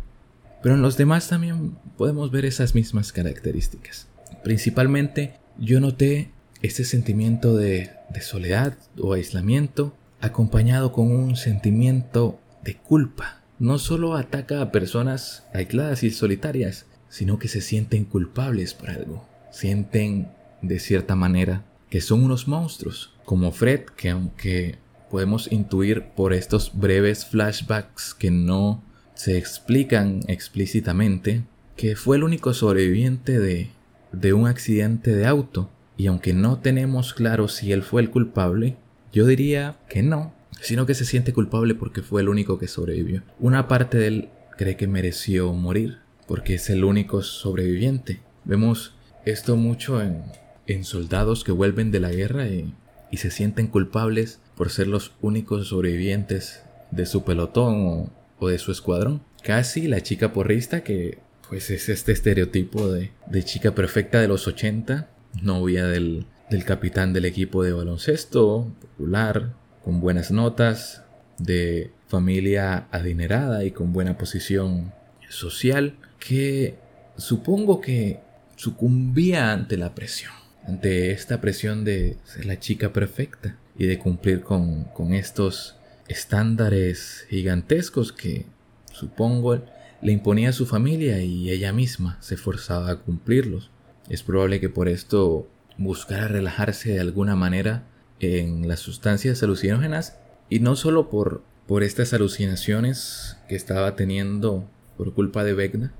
pero 0.61 0.75
en 0.75 0.81
los 0.81 0.97
demás 0.97 1.27
también 1.27 1.75
podemos 1.97 2.31
ver 2.31 2.45
esas 2.45 2.73
mismas 2.73 3.11
características. 3.11 4.07
Principalmente 4.43 5.33
yo 5.57 5.79
noté 5.79 6.31
este 6.61 6.85
sentimiento 6.85 7.55
de, 7.55 7.91
de 8.09 8.21
soledad 8.21 8.77
o 8.97 9.13
aislamiento 9.13 9.93
acompañado 10.21 10.93
con 10.93 11.11
un 11.11 11.35
sentimiento 11.35 12.39
de 12.63 12.77
culpa. 12.77 13.41
No 13.59 13.77
solo 13.77 14.15
ataca 14.15 14.61
a 14.61 14.71
personas 14.71 15.45
aisladas 15.53 16.03
y 16.03 16.11
solitarias, 16.11 16.85
sino 17.09 17.39
que 17.39 17.49
se 17.49 17.61
sienten 17.61 18.05
culpables 18.05 18.73
por 18.73 18.89
algo. 18.89 19.27
Sienten 19.51 20.29
de 20.61 20.79
cierta 20.79 21.15
manera 21.15 21.65
que 21.89 22.01
son 22.01 22.23
unos 22.23 22.47
monstruos, 22.47 23.13
como 23.25 23.51
Fred, 23.51 23.81
que 23.95 24.09
aunque 24.09 24.77
podemos 25.13 25.51
intuir 25.51 26.05
por 26.15 26.33
estos 26.33 26.71
breves 26.73 27.23
flashbacks 27.23 28.15
que 28.15 28.31
no 28.31 28.83
se 29.13 29.37
explican 29.37 30.21
explícitamente, 30.27 31.43
que 31.75 31.95
fue 31.95 32.17
el 32.17 32.23
único 32.23 32.55
sobreviviente 32.55 33.39
de, 33.39 33.69
de 34.11 34.33
un 34.33 34.47
accidente 34.47 35.13
de 35.13 35.27
auto, 35.27 35.69
y 35.97 36.07
aunque 36.07 36.33
no 36.33 36.57
tenemos 36.57 37.13
claro 37.13 37.47
si 37.47 37.71
él 37.71 37.83
fue 37.83 38.01
el 38.01 38.09
culpable, 38.09 38.75
yo 39.11 39.27
diría 39.27 39.77
que 39.87 40.01
no, 40.01 40.33
sino 40.61 40.87
que 40.87 40.95
se 40.95 41.05
siente 41.05 41.31
culpable 41.31 41.75
porque 41.75 42.01
fue 42.01 42.21
el 42.23 42.29
único 42.29 42.57
que 42.57 42.67
sobrevivió. 42.67 43.21
Una 43.37 43.67
parte 43.67 43.99
de 43.99 44.07
él 44.07 44.29
cree 44.57 44.77
que 44.77 44.87
mereció 44.87 45.53
morir, 45.53 45.99
porque 46.27 46.55
es 46.55 46.71
el 46.71 46.83
único 46.83 47.21
sobreviviente. 47.21 48.19
Vemos 48.45 48.95
esto 49.25 49.57
mucho 49.57 50.01
en, 50.01 50.23
en 50.65 50.83
soldados 50.83 51.43
que 51.43 51.51
vuelven 51.51 51.91
de 51.91 51.99
la 51.99 52.09
guerra 52.09 52.47
y, 52.47 52.73
y, 53.11 53.17
se 53.17 53.29
sienten 53.29 53.67
culpables 53.67 54.39
por 54.63 54.71
ser 54.71 54.87
los 54.87 55.11
únicos 55.19 55.67
sobrevivientes 55.67 56.63
de 56.89 57.05
su 57.05 57.25
pelotón 57.25 58.09
o, 58.39 58.47
de 58.47 58.57
su 58.57 58.71
escuadrón. 58.71 59.21
Casi 59.43 59.89
la 59.89 59.99
chica 59.99 60.31
porrista 60.31 60.85
que 60.85 61.17
pues 61.49 61.69
es 61.69 61.89
este 61.89 62.13
estereotipo 62.13 62.89
de, 62.89 63.11
de 63.27 63.43
chica 63.43 63.75
perfecta 63.75 64.21
de 64.21 64.29
los 64.29 64.47
80, 64.47 65.09
novia 65.41 65.85
del, 65.85 66.27
del 66.49 66.63
capitán 66.63 67.11
del 67.11 67.25
equipo 67.25 67.61
de 67.61 67.73
baloncesto, 67.73 68.73
popular, 68.79 69.51
con 69.83 69.99
buenas 69.99 70.31
notas, 70.31 71.03
de 71.39 71.91
familia 72.07 72.87
adinerada 72.89 73.65
y 73.65 73.71
con 73.71 73.91
buena 73.91 74.17
posición 74.17 74.93
social, 75.27 75.97
que 76.19 76.77
supongo 77.17 77.81
que 77.81 78.21
sucumbía 78.55 79.51
ante 79.51 79.75
la 79.75 79.93
presión, 79.93 80.31
ante 80.65 81.11
esta 81.11 81.41
presión 81.41 81.83
de 81.83 82.15
ser 82.23 82.45
la 82.45 82.61
chica 82.61 82.93
perfecta 82.93 83.57
y 83.77 83.85
de 83.85 83.99
cumplir 83.99 84.41
con, 84.41 84.85
con 84.85 85.13
estos 85.13 85.75
estándares 86.07 87.25
gigantescos 87.29 88.11
que 88.11 88.45
supongo 88.91 89.63
le 90.01 90.11
imponía 90.11 90.51
su 90.51 90.65
familia 90.65 91.21
y 91.21 91.49
ella 91.49 91.71
misma 91.71 92.17
se 92.19 92.35
forzaba 92.35 92.91
a 92.91 92.95
cumplirlos. 92.97 93.71
Es 94.09 94.21
probable 94.21 94.59
que 94.59 94.69
por 94.69 94.89
esto 94.89 95.47
buscara 95.77 96.27
relajarse 96.27 96.91
de 96.91 96.99
alguna 96.99 97.35
manera 97.35 97.87
en 98.19 98.67
las 98.67 98.81
sustancias 98.81 99.41
alucinógenas 99.43 100.17
y 100.49 100.59
no 100.59 100.75
solo 100.75 101.09
por, 101.09 101.41
por 101.67 101.83
estas 101.83 102.13
alucinaciones 102.13 103.37
que 103.47 103.55
estaba 103.55 103.95
teniendo 103.95 104.69
por 104.97 105.13
culpa 105.13 105.43
de 105.43 105.53
Vecna, 105.53 105.93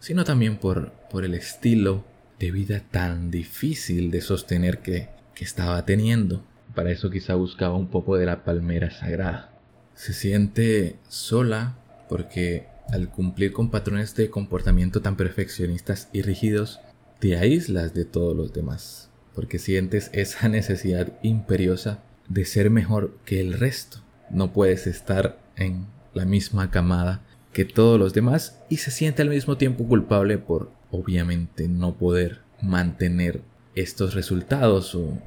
sino 0.00 0.24
también 0.24 0.58
por, 0.58 0.92
por 1.10 1.24
el 1.24 1.34
estilo 1.34 2.04
de 2.38 2.52
vida 2.52 2.80
tan 2.90 3.30
difícil 3.30 4.10
de 4.10 4.20
sostener 4.20 4.78
que, 4.78 5.08
que 5.34 5.44
estaba 5.44 5.84
teniendo. 5.84 6.44
Para 6.78 6.92
eso 6.92 7.10
quizá 7.10 7.34
buscaba 7.34 7.74
un 7.74 7.88
poco 7.88 8.16
de 8.16 8.24
la 8.24 8.44
palmera 8.44 8.92
sagrada. 8.92 9.50
Se 9.96 10.12
siente 10.12 10.94
sola 11.08 11.76
porque 12.08 12.68
al 12.92 13.10
cumplir 13.10 13.52
con 13.52 13.72
patrones 13.72 14.14
de 14.14 14.30
comportamiento 14.30 15.02
tan 15.02 15.16
perfeccionistas 15.16 16.08
y 16.12 16.22
rígidos, 16.22 16.78
te 17.18 17.36
aíslas 17.36 17.94
de 17.94 18.04
todos 18.04 18.36
los 18.36 18.52
demás, 18.52 19.10
porque 19.34 19.58
sientes 19.58 20.08
esa 20.12 20.48
necesidad 20.48 21.18
imperiosa 21.20 22.04
de 22.28 22.44
ser 22.44 22.70
mejor 22.70 23.18
que 23.24 23.40
el 23.40 23.54
resto. 23.54 23.98
No 24.30 24.52
puedes 24.52 24.86
estar 24.86 25.36
en 25.56 25.88
la 26.14 26.26
misma 26.26 26.70
camada 26.70 27.22
que 27.52 27.64
todos 27.64 27.98
los 27.98 28.14
demás 28.14 28.60
y 28.68 28.76
se 28.76 28.92
siente 28.92 29.22
al 29.22 29.30
mismo 29.30 29.56
tiempo 29.56 29.84
culpable 29.84 30.38
por 30.38 30.70
obviamente 30.92 31.66
no 31.66 31.96
poder 31.96 32.42
mantener 32.62 33.42
estos 33.74 34.14
resultados 34.14 34.94
o, 34.94 35.18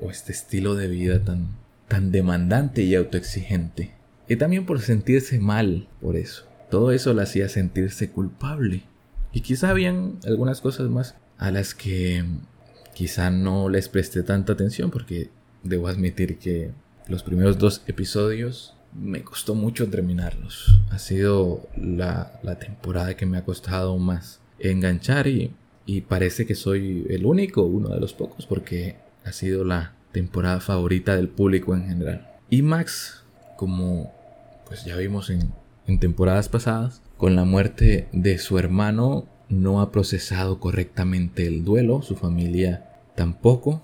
o 0.00 0.10
este 0.10 0.32
estilo 0.32 0.74
de 0.74 0.88
vida 0.88 1.24
tan, 1.24 1.56
tan 1.88 2.12
demandante 2.12 2.82
y 2.82 2.94
autoexigente. 2.94 3.92
Y 4.28 4.36
también 4.36 4.66
por 4.66 4.80
sentirse 4.80 5.38
mal 5.38 5.88
por 6.00 6.16
eso. 6.16 6.46
Todo 6.70 6.92
eso 6.92 7.14
la 7.14 7.22
hacía 7.22 7.48
sentirse 7.48 8.10
culpable. 8.10 8.82
Y 9.32 9.40
quizá 9.40 9.70
habían 9.70 10.18
algunas 10.26 10.60
cosas 10.60 10.88
más 10.88 11.14
a 11.38 11.50
las 11.50 11.74
que 11.74 12.24
quizá 12.94 13.30
no 13.30 13.68
les 13.68 13.88
presté 13.88 14.22
tanta 14.22 14.54
atención 14.54 14.90
porque 14.90 15.30
debo 15.62 15.88
admitir 15.88 16.38
que 16.38 16.70
los 17.08 17.22
primeros 17.22 17.58
dos 17.58 17.82
episodios 17.86 18.74
me 18.94 19.22
costó 19.22 19.54
mucho 19.54 19.88
terminarlos. 19.88 20.80
Ha 20.90 20.98
sido 20.98 21.68
la, 21.76 22.40
la 22.42 22.58
temporada 22.58 23.16
que 23.16 23.26
me 23.26 23.38
ha 23.38 23.44
costado 23.44 23.96
más 23.98 24.40
enganchar 24.58 25.26
y, 25.26 25.52
y, 25.84 26.00
parece 26.00 26.46
que 26.46 26.54
soy 26.54 27.06
el 27.10 27.26
único, 27.26 27.62
uno 27.62 27.90
de 27.90 28.00
los 28.00 28.14
pocos, 28.14 28.46
porque 28.46 28.96
ha 29.26 29.32
sido 29.32 29.64
la 29.64 29.92
temporada 30.12 30.60
favorita 30.60 31.16
del 31.16 31.28
público 31.28 31.74
en 31.74 31.86
general. 31.86 32.26
Y 32.48 32.62
Max, 32.62 33.24
como 33.56 34.14
pues 34.66 34.84
ya 34.84 34.96
vimos 34.96 35.30
en, 35.30 35.52
temporadas 35.98 36.48
pasadas, 36.48 37.02
con 37.16 37.36
la 37.36 37.44
muerte 37.44 38.08
de 38.12 38.38
su 38.38 38.58
hermano 38.58 39.26
no 39.48 39.80
ha 39.80 39.92
procesado 39.92 40.58
correctamente 40.58 41.46
el 41.46 41.64
duelo, 41.64 42.02
su 42.02 42.16
familia 42.16 42.86
tampoco, 43.14 43.82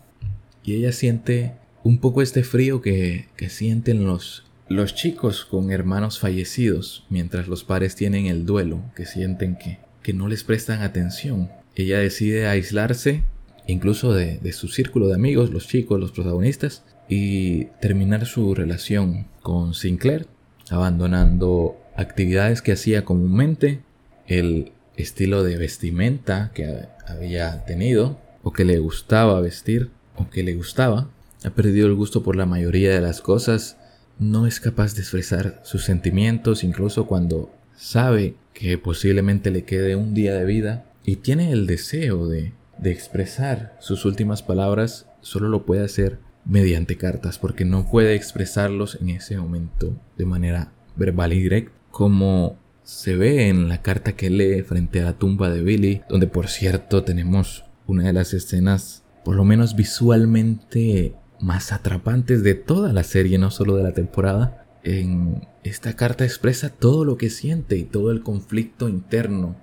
y 0.65 0.75
ella 0.75 0.93
siente 0.93 1.55
un 1.85 1.99
poco 1.99 2.23
este 2.23 2.45
frío 2.45 2.81
que, 2.81 3.29
que 3.37 3.49
sienten 3.49 4.05
los 4.05 4.45
los 4.69 4.95
chicos 4.95 5.45
con 5.45 5.71
hermanos 5.71 6.19
fallecidos, 6.19 7.05
mientras 7.11 7.47
los 7.47 7.63
padres 7.63 7.95
tienen 7.95 8.27
el 8.27 8.47
duelo, 8.47 8.83
que 8.97 9.05
sienten 9.05 9.57
que, 9.57 9.79
que 10.03 10.15
no 10.15 10.29
les 10.29 10.45
prestan 10.45 10.81
atención. 10.81 11.51
Ella 11.75 11.99
decide 11.99 12.47
aislarse, 12.47 13.23
incluso 13.67 14.13
de, 14.13 14.39
de 14.39 14.53
su 14.53 14.69
círculo 14.69 15.09
de 15.09 15.15
amigos, 15.15 15.51
los 15.51 15.69
chicos, 15.69 16.01
los 16.01 16.13
protagonistas, 16.13 16.85
y 17.09 17.67
terminar 17.81 18.27
su 18.27 18.55
relación 18.55 19.27
con 19.43 19.75
Sinclair, 19.75 20.27
abandonando 20.71 21.77
actividades 21.97 22.63
que 22.63 22.73
hacía 22.73 23.05
comúnmente, 23.05 23.83
el 24.27 24.73
estilo 24.97 25.43
de 25.43 25.57
vestimenta 25.57 26.53
que 26.55 26.87
había 27.07 27.65
tenido, 27.65 28.19
o 28.43 28.53
que 28.53 28.65
le 28.65 28.79
gustaba 28.79 29.41
vestir, 29.41 29.91
o 30.17 30.31
que 30.31 30.43
le 30.43 30.55
gustaba. 30.55 31.11
Ha 31.45 31.51
perdido 31.51 31.87
el 31.87 31.95
gusto 31.95 32.23
por 32.23 32.37
la 32.37 32.47
mayoría 32.47 32.95
de 32.95 33.01
las 33.01 33.21
cosas 33.21 33.77
no 34.23 34.47
es 34.47 34.61
capaz 34.61 34.95
de 34.95 35.01
expresar 35.01 35.61
sus 35.65 35.85
sentimientos 35.85 36.65
incluso 36.65 37.07
cuando 37.07 37.51
sabe 37.77 38.37
que 38.55 38.79
posiblemente 38.79 39.51
le 39.51 39.65
quede 39.65 39.97
un 39.97 40.15
día 40.15 40.35
de 40.35 40.45
vida 40.45 40.87
y 41.05 41.17
tiene 41.17 41.51
el 41.51 41.67
deseo 41.67 42.29
de, 42.29 42.53
de 42.83 42.91
expresar 42.91 43.77
sus 43.79 44.05
últimas 44.05 44.43
palabras, 44.43 45.07
solo 45.21 45.49
lo 45.49 45.65
puede 45.65 45.85
hacer 45.85 46.19
mediante 46.45 46.97
cartas 46.97 47.39
porque 47.39 47.65
no 47.65 47.89
puede 47.89 48.17
expresarlos 48.17 48.99
en 49.01 49.11
ese 49.11 49.39
momento 49.39 49.97
de 50.19 50.27
manera 50.27 50.73
verbal 50.97 51.33
y 51.33 51.41
directa 51.41 51.73
como 51.93 52.59
se 52.83 53.15
ve 53.15 53.49
en 53.49 53.69
la 53.69 53.83
carta 53.83 54.13
que 54.13 54.31
lee 54.31 54.63
frente 54.63 55.01
a 55.01 55.05
la 55.05 55.13
tumba 55.13 55.51
de 55.51 55.63
Billy, 55.63 56.03
donde 56.09 56.27
por 56.27 56.49
cierto 56.49 57.05
tenemos 57.05 57.65
una 57.87 58.05
de 58.05 58.13
las 58.13 58.35
escenas 58.35 59.05
por 59.25 59.37
lo 59.37 59.45
menos 59.45 59.77
visualmente 59.77 61.15
más 61.39 61.73
atrapantes 61.73 62.43
de 62.43 62.55
toda 62.55 62.93
la 62.93 63.05
serie, 63.05 63.39
no 63.39 63.53
solo 63.53 63.77
de 63.77 63.85
la 63.85 63.93
temporada. 63.93 64.67
En 64.83 65.47
esta 65.63 65.95
carta 65.95 66.25
expresa 66.25 66.71
todo 66.71 67.05
lo 67.05 67.17
que 67.17 67.31
siente 67.31 67.77
y 67.77 67.85
todo 67.85 68.11
el 68.11 68.23
conflicto 68.23 68.89
interno 68.89 69.55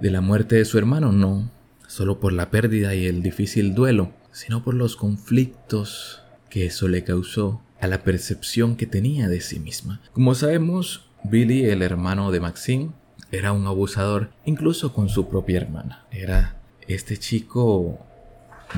de 0.00 0.10
la 0.10 0.22
muerte 0.22 0.56
de 0.56 0.64
su 0.64 0.78
hermano, 0.78 1.12
no 1.12 1.50
solo 1.92 2.20
por 2.20 2.32
la 2.32 2.50
pérdida 2.50 2.94
y 2.94 3.04
el 3.04 3.22
difícil 3.22 3.74
duelo, 3.74 4.12
sino 4.32 4.64
por 4.64 4.72
los 4.72 4.96
conflictos 4.96 6.22
que 6.48 6.64
eso 6.64 6.88
le 6.88 7.04
causó 7.04 7.60
a 7.82 7.86
la 7.86 8.02
percepción 8.02 8.76
que 8.76 8.86
tenía 8.86 9.28
de 9.28 9.42
sí 9.42 9.60
misma. 9.60 10.00
Como 10.14 10.34
sabemos, 10.34 11.04
Billy, 11.22 11.66
el 11.66 11.82
hermano 11.82 12.30
de 12.30 12.40
Maxine, 12.40 12.92
era 13.30 13.52
un 13.52 13.66
abusador 13.66 14.30
incluso 14.46 14.94
con 14.94 15.10
su 15.10 15.28
propia 15.28 15.58
hermana. 15.58 16.06
Era 16.10 16.56
este 16.88 17.18
chico 17.18 17.98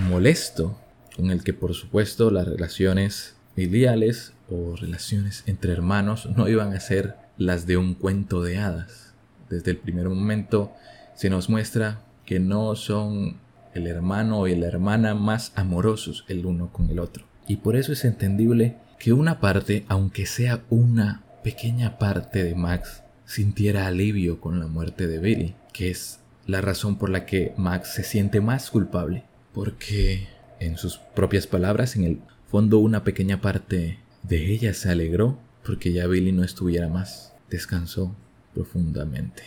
molesto 0.09 0.77
con 1.14 1.31
el 1.31 1.44
que 1.44 1.55
por 1.55 1.74
supuesto 1.74 2.33
las 2.33 2.48
relaciones 2.48 3.37
filiales 3.55 4.33
o 4.50 4.74
relaciones 4.74 5.44
entre 5.46 5.70
hermanos 5.70 6.29
no 6.37 6.48
iban 6.48 6.72
a 6.72 6.81
ser 6.81 7.14
las 7.38 7.64
de 7.68 7.77
un 7.77 7.94
cuento 7.94 8.42
de 8.42 8.59
hadas. 8.59 9.14
Desde 9.48 9.70
el 9.70 9.77
primer 9.77 10.09
momento 10.09 10.72
se 11.14 11.31
nos 11.31 11.48
muestra 11.48 12.03
que 12.24 12.40
no 12.40 12.74
son 12.76 13.38
el 13.74 13.87
hermano 13.87 14.46
y 14.46 14.54
la 14.54 14.66
hermana 14.66 15.14
más 15.14 15.52
amorosos 15.56 16.24
el 16.28 16.46
uno 16.46 16.72
con 16.72 16.90
el 16.90 16.98
otro. 16.98 17.24
Y 17.46 17.56
por 17.56 17.76
eso 17.76 17.92
es 17.92 18.04
entendible 18.04 18.76
que 18.98 19.12
una 19.12 19.40
parte, 19.40 19.84
aunque 19.88 20.26
sea 20.26 20.62
una 20.70 21.22
pequeña 21.42 21.98
parte 21.98 22.42
de 22.42 22.54
Max, 22.54 23.02
sintiera 23.26 23.87
alivio 23.87 24.40
con 24.40 24.60
la 24.60 24.66
muerte 24.66 25.06
de 25.06 25.18
Billy, 25.18 25.54
que 25.72 25.90
es 25.90 26.20
la 26.46 26.60
razón 26.60 26.96
por 26.96 27.10
la 27.10 27.26
que 27.26 27.52
Max 27.56 27.94
se 27.94 28.04
siente 28.04 28.40
más 28.40 28.70
culpable, 28.70 29.24
porque 29.52 30.28
en 30.60 30.78
sus 30.78 30.98
propias 30.98 31.46
palabras, 31.46 31.96
en 31.96 32.04
el 32.04 32.20
fondo 32.46 32.78
una 32.78 33.04
pequeña 33.04 33.40
parte 33.40 33.98
de 34.22 34.52
ella 34.52 34.72
se 34.74 34.90
alegró 34.90 35.38
porque 35.64 35.92
ya 35.92 36.06
Billy 36.06 36.32
no 36.32 36.44
estuviera 36.44 36.88
más, 36.88 37.34
descansó 37.50 38.14
profundamente. 38.52 39.42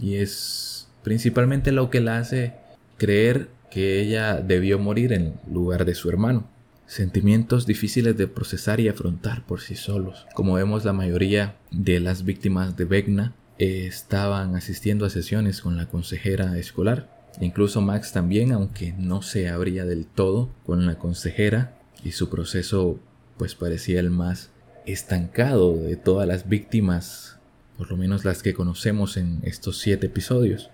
Y 0.00 0.16
es 0.16 0.79
principalmente 1.02 1.72
lo 1.72 1.90
que 1.90 2.00
la 2.00 2.18
hace 2.18 2.54
creer 2.98 3.48
que 3.70 4.00
ella 4.00 4.40
debió 4.40 4.78
morir 4.78 5.12
en 5.12 5.34
lugar 5.50 5.84
de 5.84 5.94
su 5.94 6.08
hermano. 6.08 6.48
Sentimientos 6.86 7.66
difíciles 7.66 8.16
de 8.16 8.26
procesar 8.26 8.80
y 8.80 8.88
afrontar 8.88 9.46
por 9.46 9.60
sí 9.60 9.76
solos. 9.76 10.26
Como 10.34 10.54
vemos, 10.54 10.84
la 10.84 10.92
mayoría 10.92 11.56
de 11.70 12.00
las 12.00 12.24
víctimas 12.24 12.76
de 12.76 12.84
Vecna 12.84 13.32
estaban 13.58 14.56
asistiendo 14.56 15.04
a 15.04 15.10
sesiones 15.10 15.60
con 15.60 15.76
la 15.76 15.86
consejera 15.86 16.58
escolar. 16.58 17.08
Incluso 17.40 17.80
Max 17.80 18.12
también, 18.12 18.50
aunque 18.50 18.92
no 18.98 19.22
se 19.22 19.48
abría 19.48 19.84
del 19.84 20.06
todo 20.06 20.50
con 20.66 20.86
la 20.86 20.96
consejera 20.96 21.76
y 22.02 22.12
su 22.12 22.28
proceso 22.28 22.98
pues 23.36 23.54
parecía 23.54 24.00
el 24.00 24.10
más 24.10 24.50
estancado 24.84 25.76
de 25.76 25.96
todas 25.96 26.26
las 26.26 26.48
víctimas, 26.48 27.38
por 27.78 27.90
lo 27.90 27.96
menos 27.96 28.24
las 28.24 28.42
que 28.42 28.52
conocemos 28.52 29.16
en 29.16 29.40
estos 29.44 29.78
siete 29.78 30.06
episodios. 30.06 30.70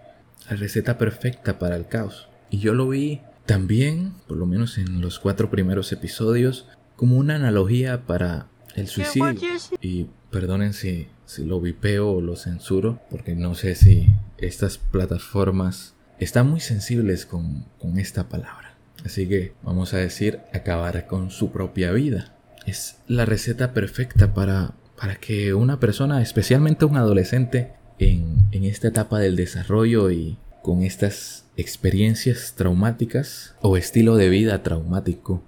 La 0.49 0.57
receta 0.57 0.99
perfecta 0.99 1.59
para 1.59 1.77
el 1.77 1.87
caos. 1.87 2.29
Y 2.51 2.59
yo 2.59 2.75
lo 2.75 2.89
vi 2.89 3.21
también, 3.47 4.13
por 4.27 4.37
lo 4.37 4.47
menos 4.47 4.79
en 4.79 5.01
los 5.01 5.19
cuatro 5.19 5.51
primeros 5.51 5.93
episodios, 5.93 6.69
como 6.97 7.17
una 7.17 7.37
analogía 7.37 8.07
para 8.07 8.49
el 8.75 8.89
suicidio. 8.89 9.35
Y 9.81 10.07
perdonen 10.31 10.73
si, 10.73 11.09
si 11.25 11.45
lo 11.45 11.61
vipeo 11.61 12.11
o 12.11 12.21
lo 12.21 12.37
censuro, 12.37 13.01
porque 13.11 13.35
no 13.35 13.55
sé 13.55 13.75
si 13.75 14.09
estas 14.39 14.79
plataformas 14.79 15.95
están 16.19 16.49
muy 16.49 16.61
sensibles 16.61 17.27
con, 17.27 17.65
con 17.79 17.99
esta 17.99 18.29
palabra. 18.29 18.75
Así 19.05 19.29
que 19.29 19.55
vamos 19.63 19.95
a 19.95 19.99
decir 19.99 20.41
acabar 20.53 21.07
con 21.07 21.31
su 21.31 21.53
propia 21.53 21.93
vida. 21.93 22.35
Es 22.67 22.99
la 23.07 23.25
receta 23.25 23.73
perfecta 23.73 24.35
para, 24.35 24.75
para 25.01 25.17
que 25.17 25.55
una 25.55 25.79
persona, 25.79 26.23
especialmente 26.23 26.85
un 26.85 26.97
adolescente, 26.97 27.73
en, 27.99 28.65
esta 28.65 28.89
etapa 28.89 29.19
del 29.19 29.37
desarrollo 29.37 30.11
y 30.11 30.39
con 30.63 30.83
estas 30.83 31.45
experiencias 31.57 32.55
traumáticas 32.57 33.55
o 33.61 33.77
estilo 33.77 34.17
de 34.17 34.29
vida 34.29 34.63
traumático 34.63 35.43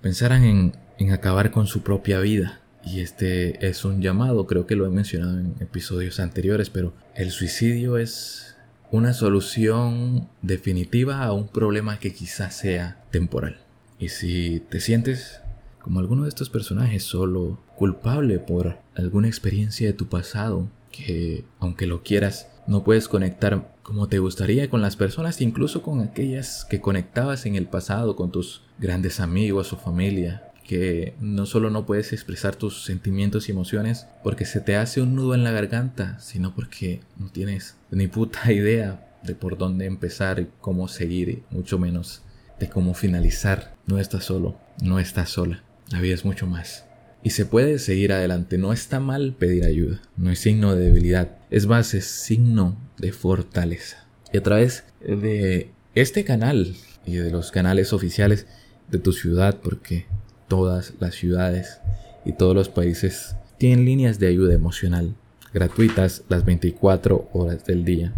pensaran 0.00 0.44
en, 0.44 0.72
en 0.98 1.12
acabar 1.12 1.50
con 1.50 1.66
su 1.66 1.82
propia 1.82 2.20
vida. 2.20 2.60
Y 2.84 3.00
este 3.00 3.66
es 3.66 3.84
un 3.84 4.00
llamado, 4.00 4.46
creo 4.46 4.66
que 4.66 4.76
lo 4.76 4.86
he 4.86 4.90
mencionado 4.90 5.38
en 5.38 5.54
episodios 5.60 6.20
anteriores, 6.20 6.70
pero 6.70 6.94
el 7.14 7.30
suicidio 7.32 7.98
es 7.98 8.56
una 8.90 9.12
solución 9.12 10.28
definitiva 10.40 11.22
a 11.24 11.32
un 11.32 11.48
problema 11.48 11.98
que 11.98 12.14
quizás 12.14 12.56
sea 12.56 13.04
temporal. 13.10 13.58
Y 13.98 14.08
si 14.08 14.60
te 14.70 14.80
sientes 14.80 15.40
como 15.82 16.00
alguno 16.00 16.22
de 16.22 16.28
estos 16.28 16.50
personajes 16.50 17.02
solo 17.02 17.58
culpable 17.76 18.38
por 18.38 18.78
alguna 18.94 19.28
experiencia 19.28 19.86
de 19.86 19.92
tu 19.92 20.08
pasado 20.08 20.68
que, 20.90 21.44
aunque 21.58 21.86
lo 21.86 22.02
quieras, 22.02 22.48
no 22.66 22.84
puedes 22.84 23.08
conectar 23.08 23.74
como 23.82 24.08
te 24.08 24.18
gustaría 24.18 24.68
con 24.68 24.82
las 24.82 24.96
personas, 24.96 25.40
incluso 25.40 25.82
con 25.82 26.00
aquellas 26.00 26.66
que 26.68 26.80
conectabas 26.80 27.46
en 27.46 27.56
el 27.56 27.66
pasado, 27.66 28.16
con 28.16 28.30
tus 28.30 28.62
grandes 28.78 29.18
amigos 29.18 29.72
o 29.72 29.78
familia, 29.78 30.52
que 30.68 31.14
no 31.20 31.46
solo 31.46 31.70
no 31.70 31.86
puedes 31.86 32.12
expresar 32.12 32.54
tus 32.54 32.84
sentimientos 32.84 33.48
y 33.48 33.52
emociones 33.52 34.06
porque 34.22 34.44
se 34.44 34.60
te 34.60 34.76
hace 34.76 35.00
un 35.00 35.14
nudo 35.14 35.34
en 35.34 35.42
la 35.42 35.52
garganta, 35.52 36.18
sino 36.20 36.54
porque 36.54 37.00
no 37.16 37.30
tienes 37.30 37.78
ni 37.90 38.08
puta 38.08 38.52
idea 38.52 39.18
de 39.22 39.34
por 39.34 39.56
dónde 39.56 39.86
empezar 39.86 40.38
y 40.40 40.48
cómo 40.60 40.88
seguir, 40.88 41.42
mucho 41.48 41.78
menos 41.78 42.22
de 42.60 42.68
cómo 42.68 42.92
finalizar. 42.92 43.74
No 43.86 43.98
estás 43.98 44.24
solo, 44.24 44.58
no 44.82 44.98
estás 44.98 45.30
sola. 45.30 45.64
La 45.90 46.02
vida 46.02 46.14
es 46.14 46.26
mucho 46.26 46.46
más. 46.46 46.87
Y 47.28 47.30
se 47.30 47.44
puede 47.44 47.78
seguir 47.78 48.14
adelante. 48.14 48.56
No 48.56 48.72
está 48.72 49.00
mal 49.00 49.34
pedir 49.38 49.66
ayuda. 49.66 50.00
No 50.16 50.30
es 50.30 50.38
signo 50.38 50.74
de 50.74 50.86
debilidad. 50.86 51.36
Es 51.50 51.66
más, 51.66 51.92
es 51.92 52.06
signo 52.06 52.74
de 52.96 53.12
fortaleza. 53.12 54.06
Y 54.32 54.38
a 54.38 54.42
través 54.42 54.84
de 55.06 55.70
este 55.94 56.24
canal 56.24 56.74
y 57.04 57.16
de 57.16 57.30
los 57.30 57.50
canales 57.50 57.92
oficiales 57.92 58.46
de 58.90 58.98
tu 58.98 59.12
ciudad, 59.12 59.60
porque 59.62 60.06
todas 60.48 60.94
las 61.00 61.16
ciudades 61.16 61.82
y 62.24 62.32
todos 62.32 62.54
los 62.54 62.70
países 62.70 63.36
tienen 63.58 63.84
líneas 63.84 64.18
de 64.18 64.28
ayuda 64.28 64.54
emocional 64.54 65.14
gratuitas 65.52 66.24
las 66.30 66.46
24 66.46 67.28
horas 67.34 67.62
del 67.66 67.84
día. 67.84 68.14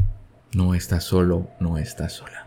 No 0.54 0.72
estás 0.76 1.02
solo, 1.02 1.48
no 1.58 1.78
estás 1.78 2.12
sola. 2.12 2.46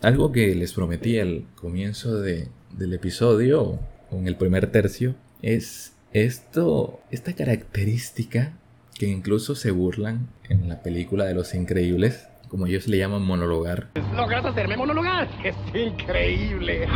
Algo 0.00 0.32
que 0.32 0.54
les 0.54 0.72
prometí 0.72 1.20
al 1.20 1.44
comienzo 1.54 2.18
de, 2.18 2.48
del 2.72 2.94
episodio, 2.94 3.78
en 4.10 4.26
el 4.26 4.36
primer 4.36 4.72
tercio, 4.72 5.14
es 5.42 5.92
esto, 6.12 7.00
esta 7.10 7.34
característica 7.34 8.52
que 8.98 9.06
incluso 9.06 9.54
se 9.54 9.70
burlan 9.70 10.28
en 10.48 10.68
la 10.68 10.82
película 10.82 11.24
de 11.24 11.34
Los 11.34 11.54
Increíbles, 11.54 12.28
como 12.48 12.66
ellos 12.66 12.88
le 12.88 12.98
llaman 12.98 13.22
monologar. 13.22 13.88
Logras 14.14 14.44
hacerme 14.44 14.76
monologar. 14.76 15.28
Es 15.44 15.54
increíble. 15.74 16.88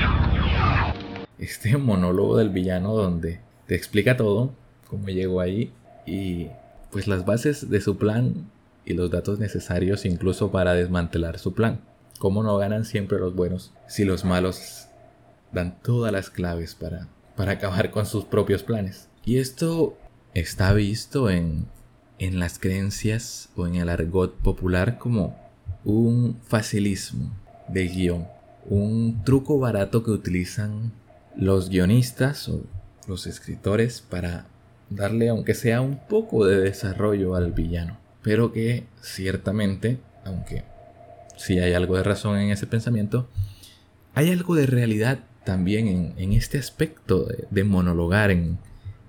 Este 1.38 1.76
monólogo 1.76 2.38
del 2.38 2.48
villano 2.48 2.94
donde 2.94 3.40
te 3.66 3.74
explica 3.74 4.16
todo, 4.16 4.54
cómo 4.88 5.08
llegó 5.08 5.40
ahí 5.40 5.72
y 6.06 6.48
pues 6.90 7.06
las 7.06 7.24
bases 7.24 7.70
de 7.70 7.80
su 7.80 7.98
plan 7.98 8.50
y 8.84 8.94
los 8.94 9.10
datos 9.10 9.38
necesarios 9.38 10.04
incluso 10.04 10.50
para 10.50 10.74
desmantelar 10.74 11.38
su 11.38 11.54
plan. 11.54 11.80
Cómo 12.18 12.42
no 12.42 12.56
ganan 12.56 12.84
siempre 12.84 13.18
los 13.18 13.34
buenos 13.34 13.72
si 13.86 14.04
los 14.04 14.24
malos 14.24 14.88
dan 15.52 15.78
todas 15.82 16.12
las 16.12 16.30
claves 16.30 16.74
para, 16.74 17.08
para 17.42 17.54
acabar 17.54 17.90
con 17.90 18.06
sus 18.06 18.24
propios 18.24 18.62
planes. 18.62 19.08
Y 19.24 19.38
esto 19.38 19.98
está 20.32 20.72
visto 20.74 21.28
en, 21.28 21.66
en 22.20 22.38
las 22.38 22.60
creencias 22.60 23.48
o 23.56 23.66
en 23.66 23.74
el 23.74 23.88
argot 23.88 24.32
popular 24.36 24.96
como 24.96 25.36
un 25.84 26.38
facilismo 26.44 27.32
de 27.66 27.88
guion, 27.88 28.28
un 28.66 29.24
truco 29.24 29.58
barato 29.58 30.04
que 30.04 30.12
utilizan 30.12 30.92
los 31.34 31.68
guionistas 31.68 32.48
o 32.48 32.62
los 33.08 33.26
escritores 33.26 34.02
para 34.02 34.46
darle 34.88 35.28
aunque 35.28 35.54
sea 35.54 35.80
un 35.80 35.98
poco 35.98 36.46
de 36.46 36.60
desarrollo 36.60 37.34
al 37.34 37.50
villano, 37.50 37.98
pero 38.22 38.52
que 38.52 38.86
ciertamente, 39.00 39.98
aunque 40.24 40.62
sí 41.36 41.58
hay 41.58 41.72
algo 41.72 41.96
de 41.96 42.04
razón 42.04 42.38
en 42.38 42.52
ese 42.52 42.68
pensamiento, 42.68 43.28
hay 44.14 44.30
algo 44.30 44.54
de 44.54 44.66
realidad 44.66 45.24
también 45.44 46.14
en, 46.16 46.32
este 46.32 46.58
aspecto 46.58 47.28
de, 47.50 47.64
monologar 47.64 48.30
en, 48.30 48.58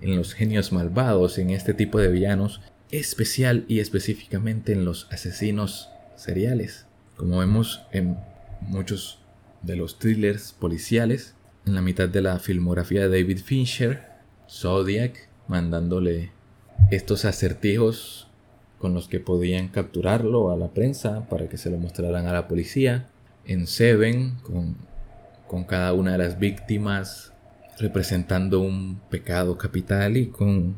en 0.02 0.16
los 0.16 0.34
genios 0.34 0.72
malvados, 0.72 1.38
en 1.38 1.50
este 1.50 1.74
tipo 1.74 2.00
de 2.00 2.10
villanos, 2.10 2.62
especial 2.92 3.66
y 3.68 3.80
específicamente 3.80 4.74
en 4.74 4.86
los 4.86 5.08
asesinos 5.12 5.90
seriales. 6.16 6.86
Como 7.16 7.40
vemos 7.40 7.82
en 7.92 8.18
muchos 8.62 9.20
de 9.62 9.76
los 9.76 10.00
thrillers 10.00 10.54
policiales, 10.54 11.36
en 11.66 11.76
la 11.76 11.82
mitad 11.82 12.10
de 12.10 12.22
la 12.22 12.40
filmografía 12.40 13.08
de 13.08 13.22
David 13.22 13.40
Fincher, 13.40 14.04
Zodiac, 14.50 15.30
mandándole 15.48 16.32
estos 16.92 17.26
acertijos 17.26 18.28
con 18.78 18.94
los 18.94 19.08
que 19.08 19.20
podían 19.20 19.70
capturarlo 19.70 20.52
a 20.52 20.58
la 20.58 20.74
prensa 20.74 21.28
para 21.30 21.48
que 21.48 21.58
se 21.58 21.70
lo 21.70 21.78
mostraran 21.78 22.28
a 22.28 22.34
la 22.34 22.48
policía. 22.48 23.10
En 23.46 23.68
Seven, 23.68 24.36
con, 24.44 24.76
con 25.54 25.66
cada 25.66 25.94
una 25.94 26.14
de 26.14 26.18
las 26.18 26.40
víctimas 26.40 27.32
representando 27.78 28.60
un 28.60 29.00
pecado 29.12 29.56
capital 29.56 30.18
y 30.18 30.26
con, 30.26 30.78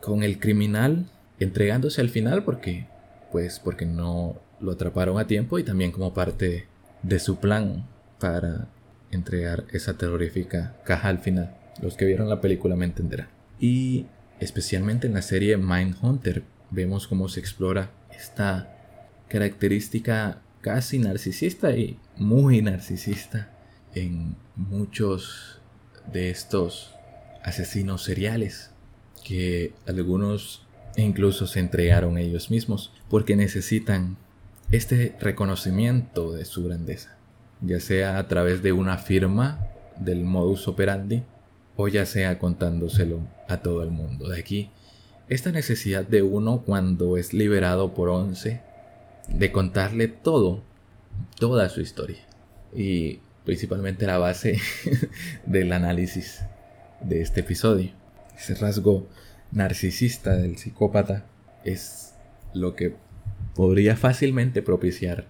con 0.00 0.22
el 0.22 0.38
criminal 0.38 1.10
entregándose 1.40 2.00
al 2.00 2.08
final 2.08 2.44
porque 2.44 2.86
pues 3.32 3.58
porque 3.58 3.86
no 3.86 4.36
lo 4.60 4.70
atraparon 4.70 5.18
a 5.18 5.26
tiempo 5.26 5.58
y 5.58 5.64
también 5.64 5.90
como 5.90 6.14
parte 6.14 6.68
de 7.02 7.18
su 7.18 7.40
plan 7.40 7.88
para 8.20 8.68
entregar 9.10 9.64
esa 9.72 9.98
terrorífica 9.98 10.76
caja 10.84 11.08
al 11.08 11.18
final. 11.18 11.56
Los 11.82 11.96
que 11.96 12.04
vieron 12.04 12.28
la 12.28 12.40
película 12.40 12.76
me 12.76 12.84
entenderán. 12.84 13.26
Y 13.58 14.06
especialmente 14.38 15.08
en 15.08 15.14
la 15.14 15.22
serie 15.22 15.56
Mindhunter 15.56 16.44
vemos 16.70 17.08
cómo 17.08 17.28
se 17.28 17.40
explora 17.40 17.90
esta 18.16 18.76
característica 19.28 20.40
casi 20.60 21.00
narcisista 21.00 21.72
y 21.72 21.98
muy 22.16 22.62
narcisista 22.62 23.57
en 24.02 24.36
muchos 24.56 25.60
de 26.12 26.30
estos 26.30 26.94
asesinos 27.42 28.02
seriales, 28.02 28.70
que 29.24 29.72
algunos 29.86 30.66
incluso 30.96 31.46
se 31.46 31.60
entregaron 31.60 32.18
ellos 32.18 32.50
mismos 32.50 32.92
porque 33.08 33.36
necesitan 33.36 34.16
este 34.72 35.16
reconocimiento 35.20 36.32
de 36.32 36.44
su 36.44 36.64
grandeza, 36.64 37.16
ya 37.60 37.80
sea 37.80 38.18
a 38.18 38.28
través 38.28 38.62
de 38.62 38.72
una 38.72 38.98
firma 38.98 39.66
del 39.98 40.24
modus 40.24 40.68
operandi 40.68 41.22
o 41.76 41.88
ya 41.88 42.06
sea 42.06 42.38
contándoselo 42.38 43.20
a 43.48 43.58
todo 43.58 43.82
el 43.82 43.90
mundo. 43.90 44.28
De 44.28 44.38
aquí 44.40 44.70
esta 45.28 45.52
necesidad 45.52 46.06
de 46.06 46.22
uno 46.22 46.62
cuando 46.64 47.16
es 47.16 47.32
liberado 47.34 47.94
por 47.94 48.08
once 48.08 48.62
de 49.28 49.52
contarle 49.52 50.08
todo, 50.08 50.62
toda 51.38 51.68
su 51.68 51.80
historia 51.80 52.20
y 52.74 53.20
principalmente 53.48 54.06
la 54.06 54.18
base 54.18 54.60
del 55.46 55.72
análisis 55.72 56.42
de 57.00 57.22
este 57.22 57.40
episodio. 57.40 57.92
Ese 58.36 58.54
rasgo 58.54 59.08
narcisista 59.52 60.36
del 60.36 60.58
psicópata 60.58 61.24
es 61.64 62.12
lo 62.52 62.76
que 62.76 62.94
podría 63.54 63.96
fácilmente 63.96 64.60
propiciar 64.60 65.28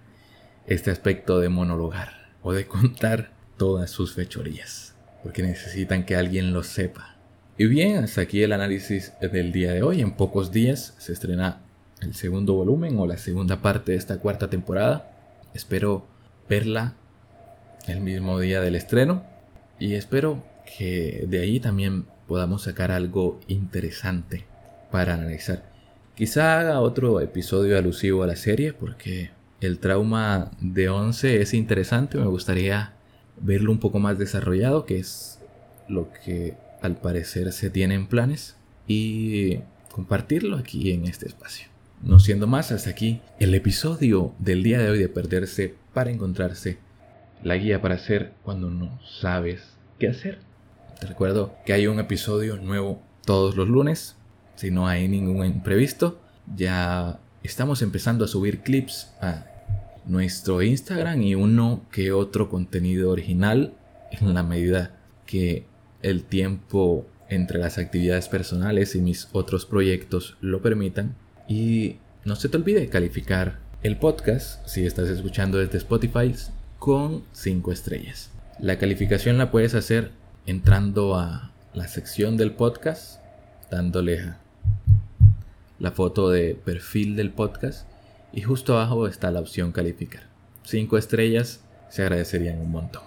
este 0.67 0.91
aspecto 0.91 1.39
de 1.39 1.49
monologar 1.49 2.33
o 2.43 2.53
de 2.53 2.67
contar 2.67 3.31
todas 3.57 3.89
sus 3.89 4.15
fechorías, 4.15 4.97
porque 5.23 5.45
necesitan 5.45 6.05
que 6.05 6.17
alguien 6.17 6.53
lo 6.53 6.65
sepa. 6.65 7.15
Y 7.57 7.67
bien, 7.67 7.99
hasta 7.99 8.23
aquí 8.23 8.43
el 8.43 8.53
análisis 8.53 9.13
del 9.21 9.53
día 9.53 9.73
de 9.73 9.85
hoy. 9.85 10.01
En 10.01 10.17
pocos 10.17 10.51
días 10.51 10.97
se 10.99 11.13
estrena 11.13 11.61
el 12.03 12.17
segundo 12.17 12.55
volumen 12.55 12.99
o 12.99 13.07
la 13.07 13.17
segunda 13.17 13.63
parte 13.63 13.93
de 13.93 13.99
esta 13.99 14.19
cuarta 14.19 14.51
temporada. 14.51 15.09
Espero 15.55 16.05
verla 16.49 16.97
el 17.89 18.01
mismo 18.01 18.39
día 18.39 18.61
del 18.61 18.75
estreno 18.75 19.25
y 19.79 19.95
espero 19.95 20.43
que 20.77 21.25
de 21.29 21.41
ahí 21.41 21.61
también 21.61 22.07
podamos 22.27 22.63
sacar 22.63 22.91
algo 22.91 23.41
interesante 23.49 24.45
para 24.91 25.15
analizar. 25.15 25.65
Quizá 26.15 26.59
haga 26.59 26.81
otro 26.81 27.21
episodio 27.21 27.79
alusivo 27.79 28.23
a 28.23 28.27
la 28.27 28.37
serie 28.37 28.73
porque 28.73 29.31
el 29.61 29.79
trauma 29.79 30.51
de 30.61 30.89
11 30.89 31.41
es 31.41 31.55
interesante, 31.55 32.19
me 32.19 32.27
gustaría 32.27 32.93
verlo 33.41 33.73
un 33.73 33.79
poco 33.79 33.99
más 33.99 34.19
desarrollado, 34.19 34.85
que 34.85 34.99
es 34.99 35.41
lo 35.89 36.11
que 36.25 36.55
al 36.83 36.97
parecer 36.97 37.53
se 37.53 37.71
tiene 37.71 37.95
en 37.95 38.07
planes, 38.07 38.57
y 38.87 39.59
compartirlo 39.93 40.57
aquí 40.57 40.93
en 40.93 41.07
este 41.07 41.27
espacio. 41.27 41.69
No 42.03 42.21
siendo 42.21 42.47
más, 42.47 42.71
hasta 42.71 42.91
aquí 42.91 43.21
el 43.41 43.55
episodio 43.55 44.35
del 44.39 44.63
día 44.63 44.79
de 44.79 44.91
hoy 44.91 44.99
de 44.99 45.09
perderse 45.09 45.75
para 45.93 46.11
encontrarse, 46.11 46.79
la 47.43 47.57
guía 47.57 47.81
para 47.81 47.97
hacer 47.97 48.33
cuando 48.43 48.71
no 48.71 48.99
sabes 49.21 49.77
qué 49.99 50.09
hacer. 50.09 50.39
Te 51.01 51.07
recuerdo 51.07 51.55
que 51.65 51.73
hay 51.73 51.87
un 51.87 52.01
episodio 52.01 52.57
nuevo 52.57 53.03
todos 53.25 53.57
los 53.57 53.69
lunes. 53.69 54.17
Si 54.57 54.71
no 54.71 54.89
hay 54.89 55.09
ningún 55.09 55.45
imprevisto, 55.45 56.21
ya 56.57 57.21
estamos 57.43 57.83
empezando 57.83 58.25
a 58.25 58.29
subir 58.29 58.61
clips 58.61 59.13
a 59.21 59.47
nuestro 60.07 60.63
Instagram 60.63 61.23
y 61.23 61.35
uno 61.35 61.83
que 61.93 62.13
otro 62.13 62.49
contenido 62.49 63.11
original 63.11 63.75
en 64.11 64.35
la 64.35 64.43
medida 64.43 64.97
que 65.27 65.67
el 66.03 66.25
tiempo 66.25 67.07
entre 67.29 67.59
las 67.59 67.79
actividades 67.79 68.29
personales 68.29 68.95
y 68.95 69.01
mis 69.01 69.29
otros 69.33 69.67
proyectos 69.67 70.37
lo 70.41 70.63
permitan. 70.63 71.15
Y 71.47 71.97
no 72.25 72.37
se 72.37 72.49
te 72.49 72.57
olvide 72.57 72.89
calificar 72.89 73.61
el 73.83 73.97
podcast, 73.99 74.67
si 74.67 74.85
estás 74.85 75.09
escuchando 75.09 75.59
desde 75.59 75.79
Spotify, 75.79 76.35
con 76.79 77.25
5 77.33 77.73
estrellas. 77.73 78.31
La 78.61 78.79
calificación 78.79 79.39
la 79.39 79.51
puedes 79.51 79.75
hacer 79.75 80.11
entrando 80.47 81.17
a 81.17 81.53
la 81.75 81.89
sección 81.89 82.37
del 82.37 82.53
podcast, 82.53 83.21
dándole 83.71 84.35
la 85.79 85.93
foto 85.93 86.31
de 86.31 86.55
perfil 86.55 87.17
del 87.17 87.31
podcast 87.31 87.89
y 88.33 88.43
justo 88.43 88.75
abajo 88.75 89.07
está 89.07 89.31
la 89.31 89.41
opción 89.41 89.73
calificar. 89.73 90.23
Cinco 90.65 90.99
estrellas 90.99 91.61
se 91.89 92.03
agradecerían 92.03 92.59
un 92.59 92.71
montón. 92.71 93.03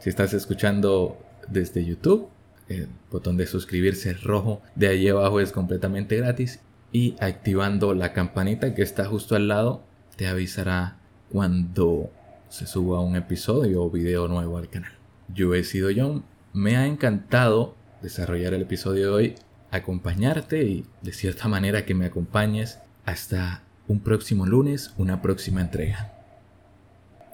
Si 0.00 0.10
estás 0.10 0.34
escuchando 0.34 1.18
desde 1.48 1.84
YouTube, 1.84 2.28
el 2.68 2.88
botón 3.10 3.36
de 3.36 3.46
suscribirse 3.46 4.12
rojo 4.14 4.62
de 4.74 4.88
allí 4.88 5.08
abajo 5.08 5.40
es 5.40 5.52
completamente 5.52 6.16
gratis 6.16 6.60
y 6.92 7.16
activando 7.20 7.94
la 7.94 8.12
campanita 8.12 8.74
que 8.74 8.82
está 8.82 9.04
justo 9.04 9.34
al 9.34 9.48
lado 9.48 9.82
te 10.16 10.26
avisará 10.26 10.98
cuando 11.30 12.10
se 12.52 12.66
suba 12.66 13.00
un 13.00 13.16
episodio 13.16 13.82
o 13.82 13.90
video 13.90 14.28
nuevo 14.28 14.58
al 14.58 14.68
canal. 14.68 14.92
Yo 15.34 15.54
he 15.54 15.64
sido 15.64 15.88
John 15.96 16.22
me 16.52 16.76
ha 16.76 16.86
encantado 16.86 17.74
desarrollar 18.02 18.52
el 18.52 18.60
episodio 18.60 19.06
de 19.06 19.10
hoy, 19.10 19.34
acompañarte 19.70 20.62
y 20.62 20.84
de 21.00 21.12
cierta 21.14 21.48
manera 21.48 21.86
que 21.86 21.94
me 21.94 22.04
acompañes 22.04 22.78
hasta 23.06 23.62
un 23.88 24.00
próximo 24.00 24.44
lunes, 24.44 24.92
una 24.98 25.22
próxima 25.22 25.62
entrega. 25.62 26.12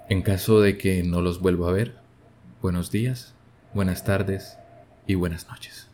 En 0.08 0.22
caso 0.22 0.60
de 0.60 0.78
que 0.78 1.02
no 1.02 1.20
los 1.20 1.40
vuelva 1.40 1.70
a 1.70 1.72
ver, 1.72 1.96
buenos 2.62 2.92
días, 2.92 3.34
buenas 3.74 4.04
tardes 4.04 4.56
y 5.08 5.16
buenas 5.16 5.48
noches. 5.48 5.87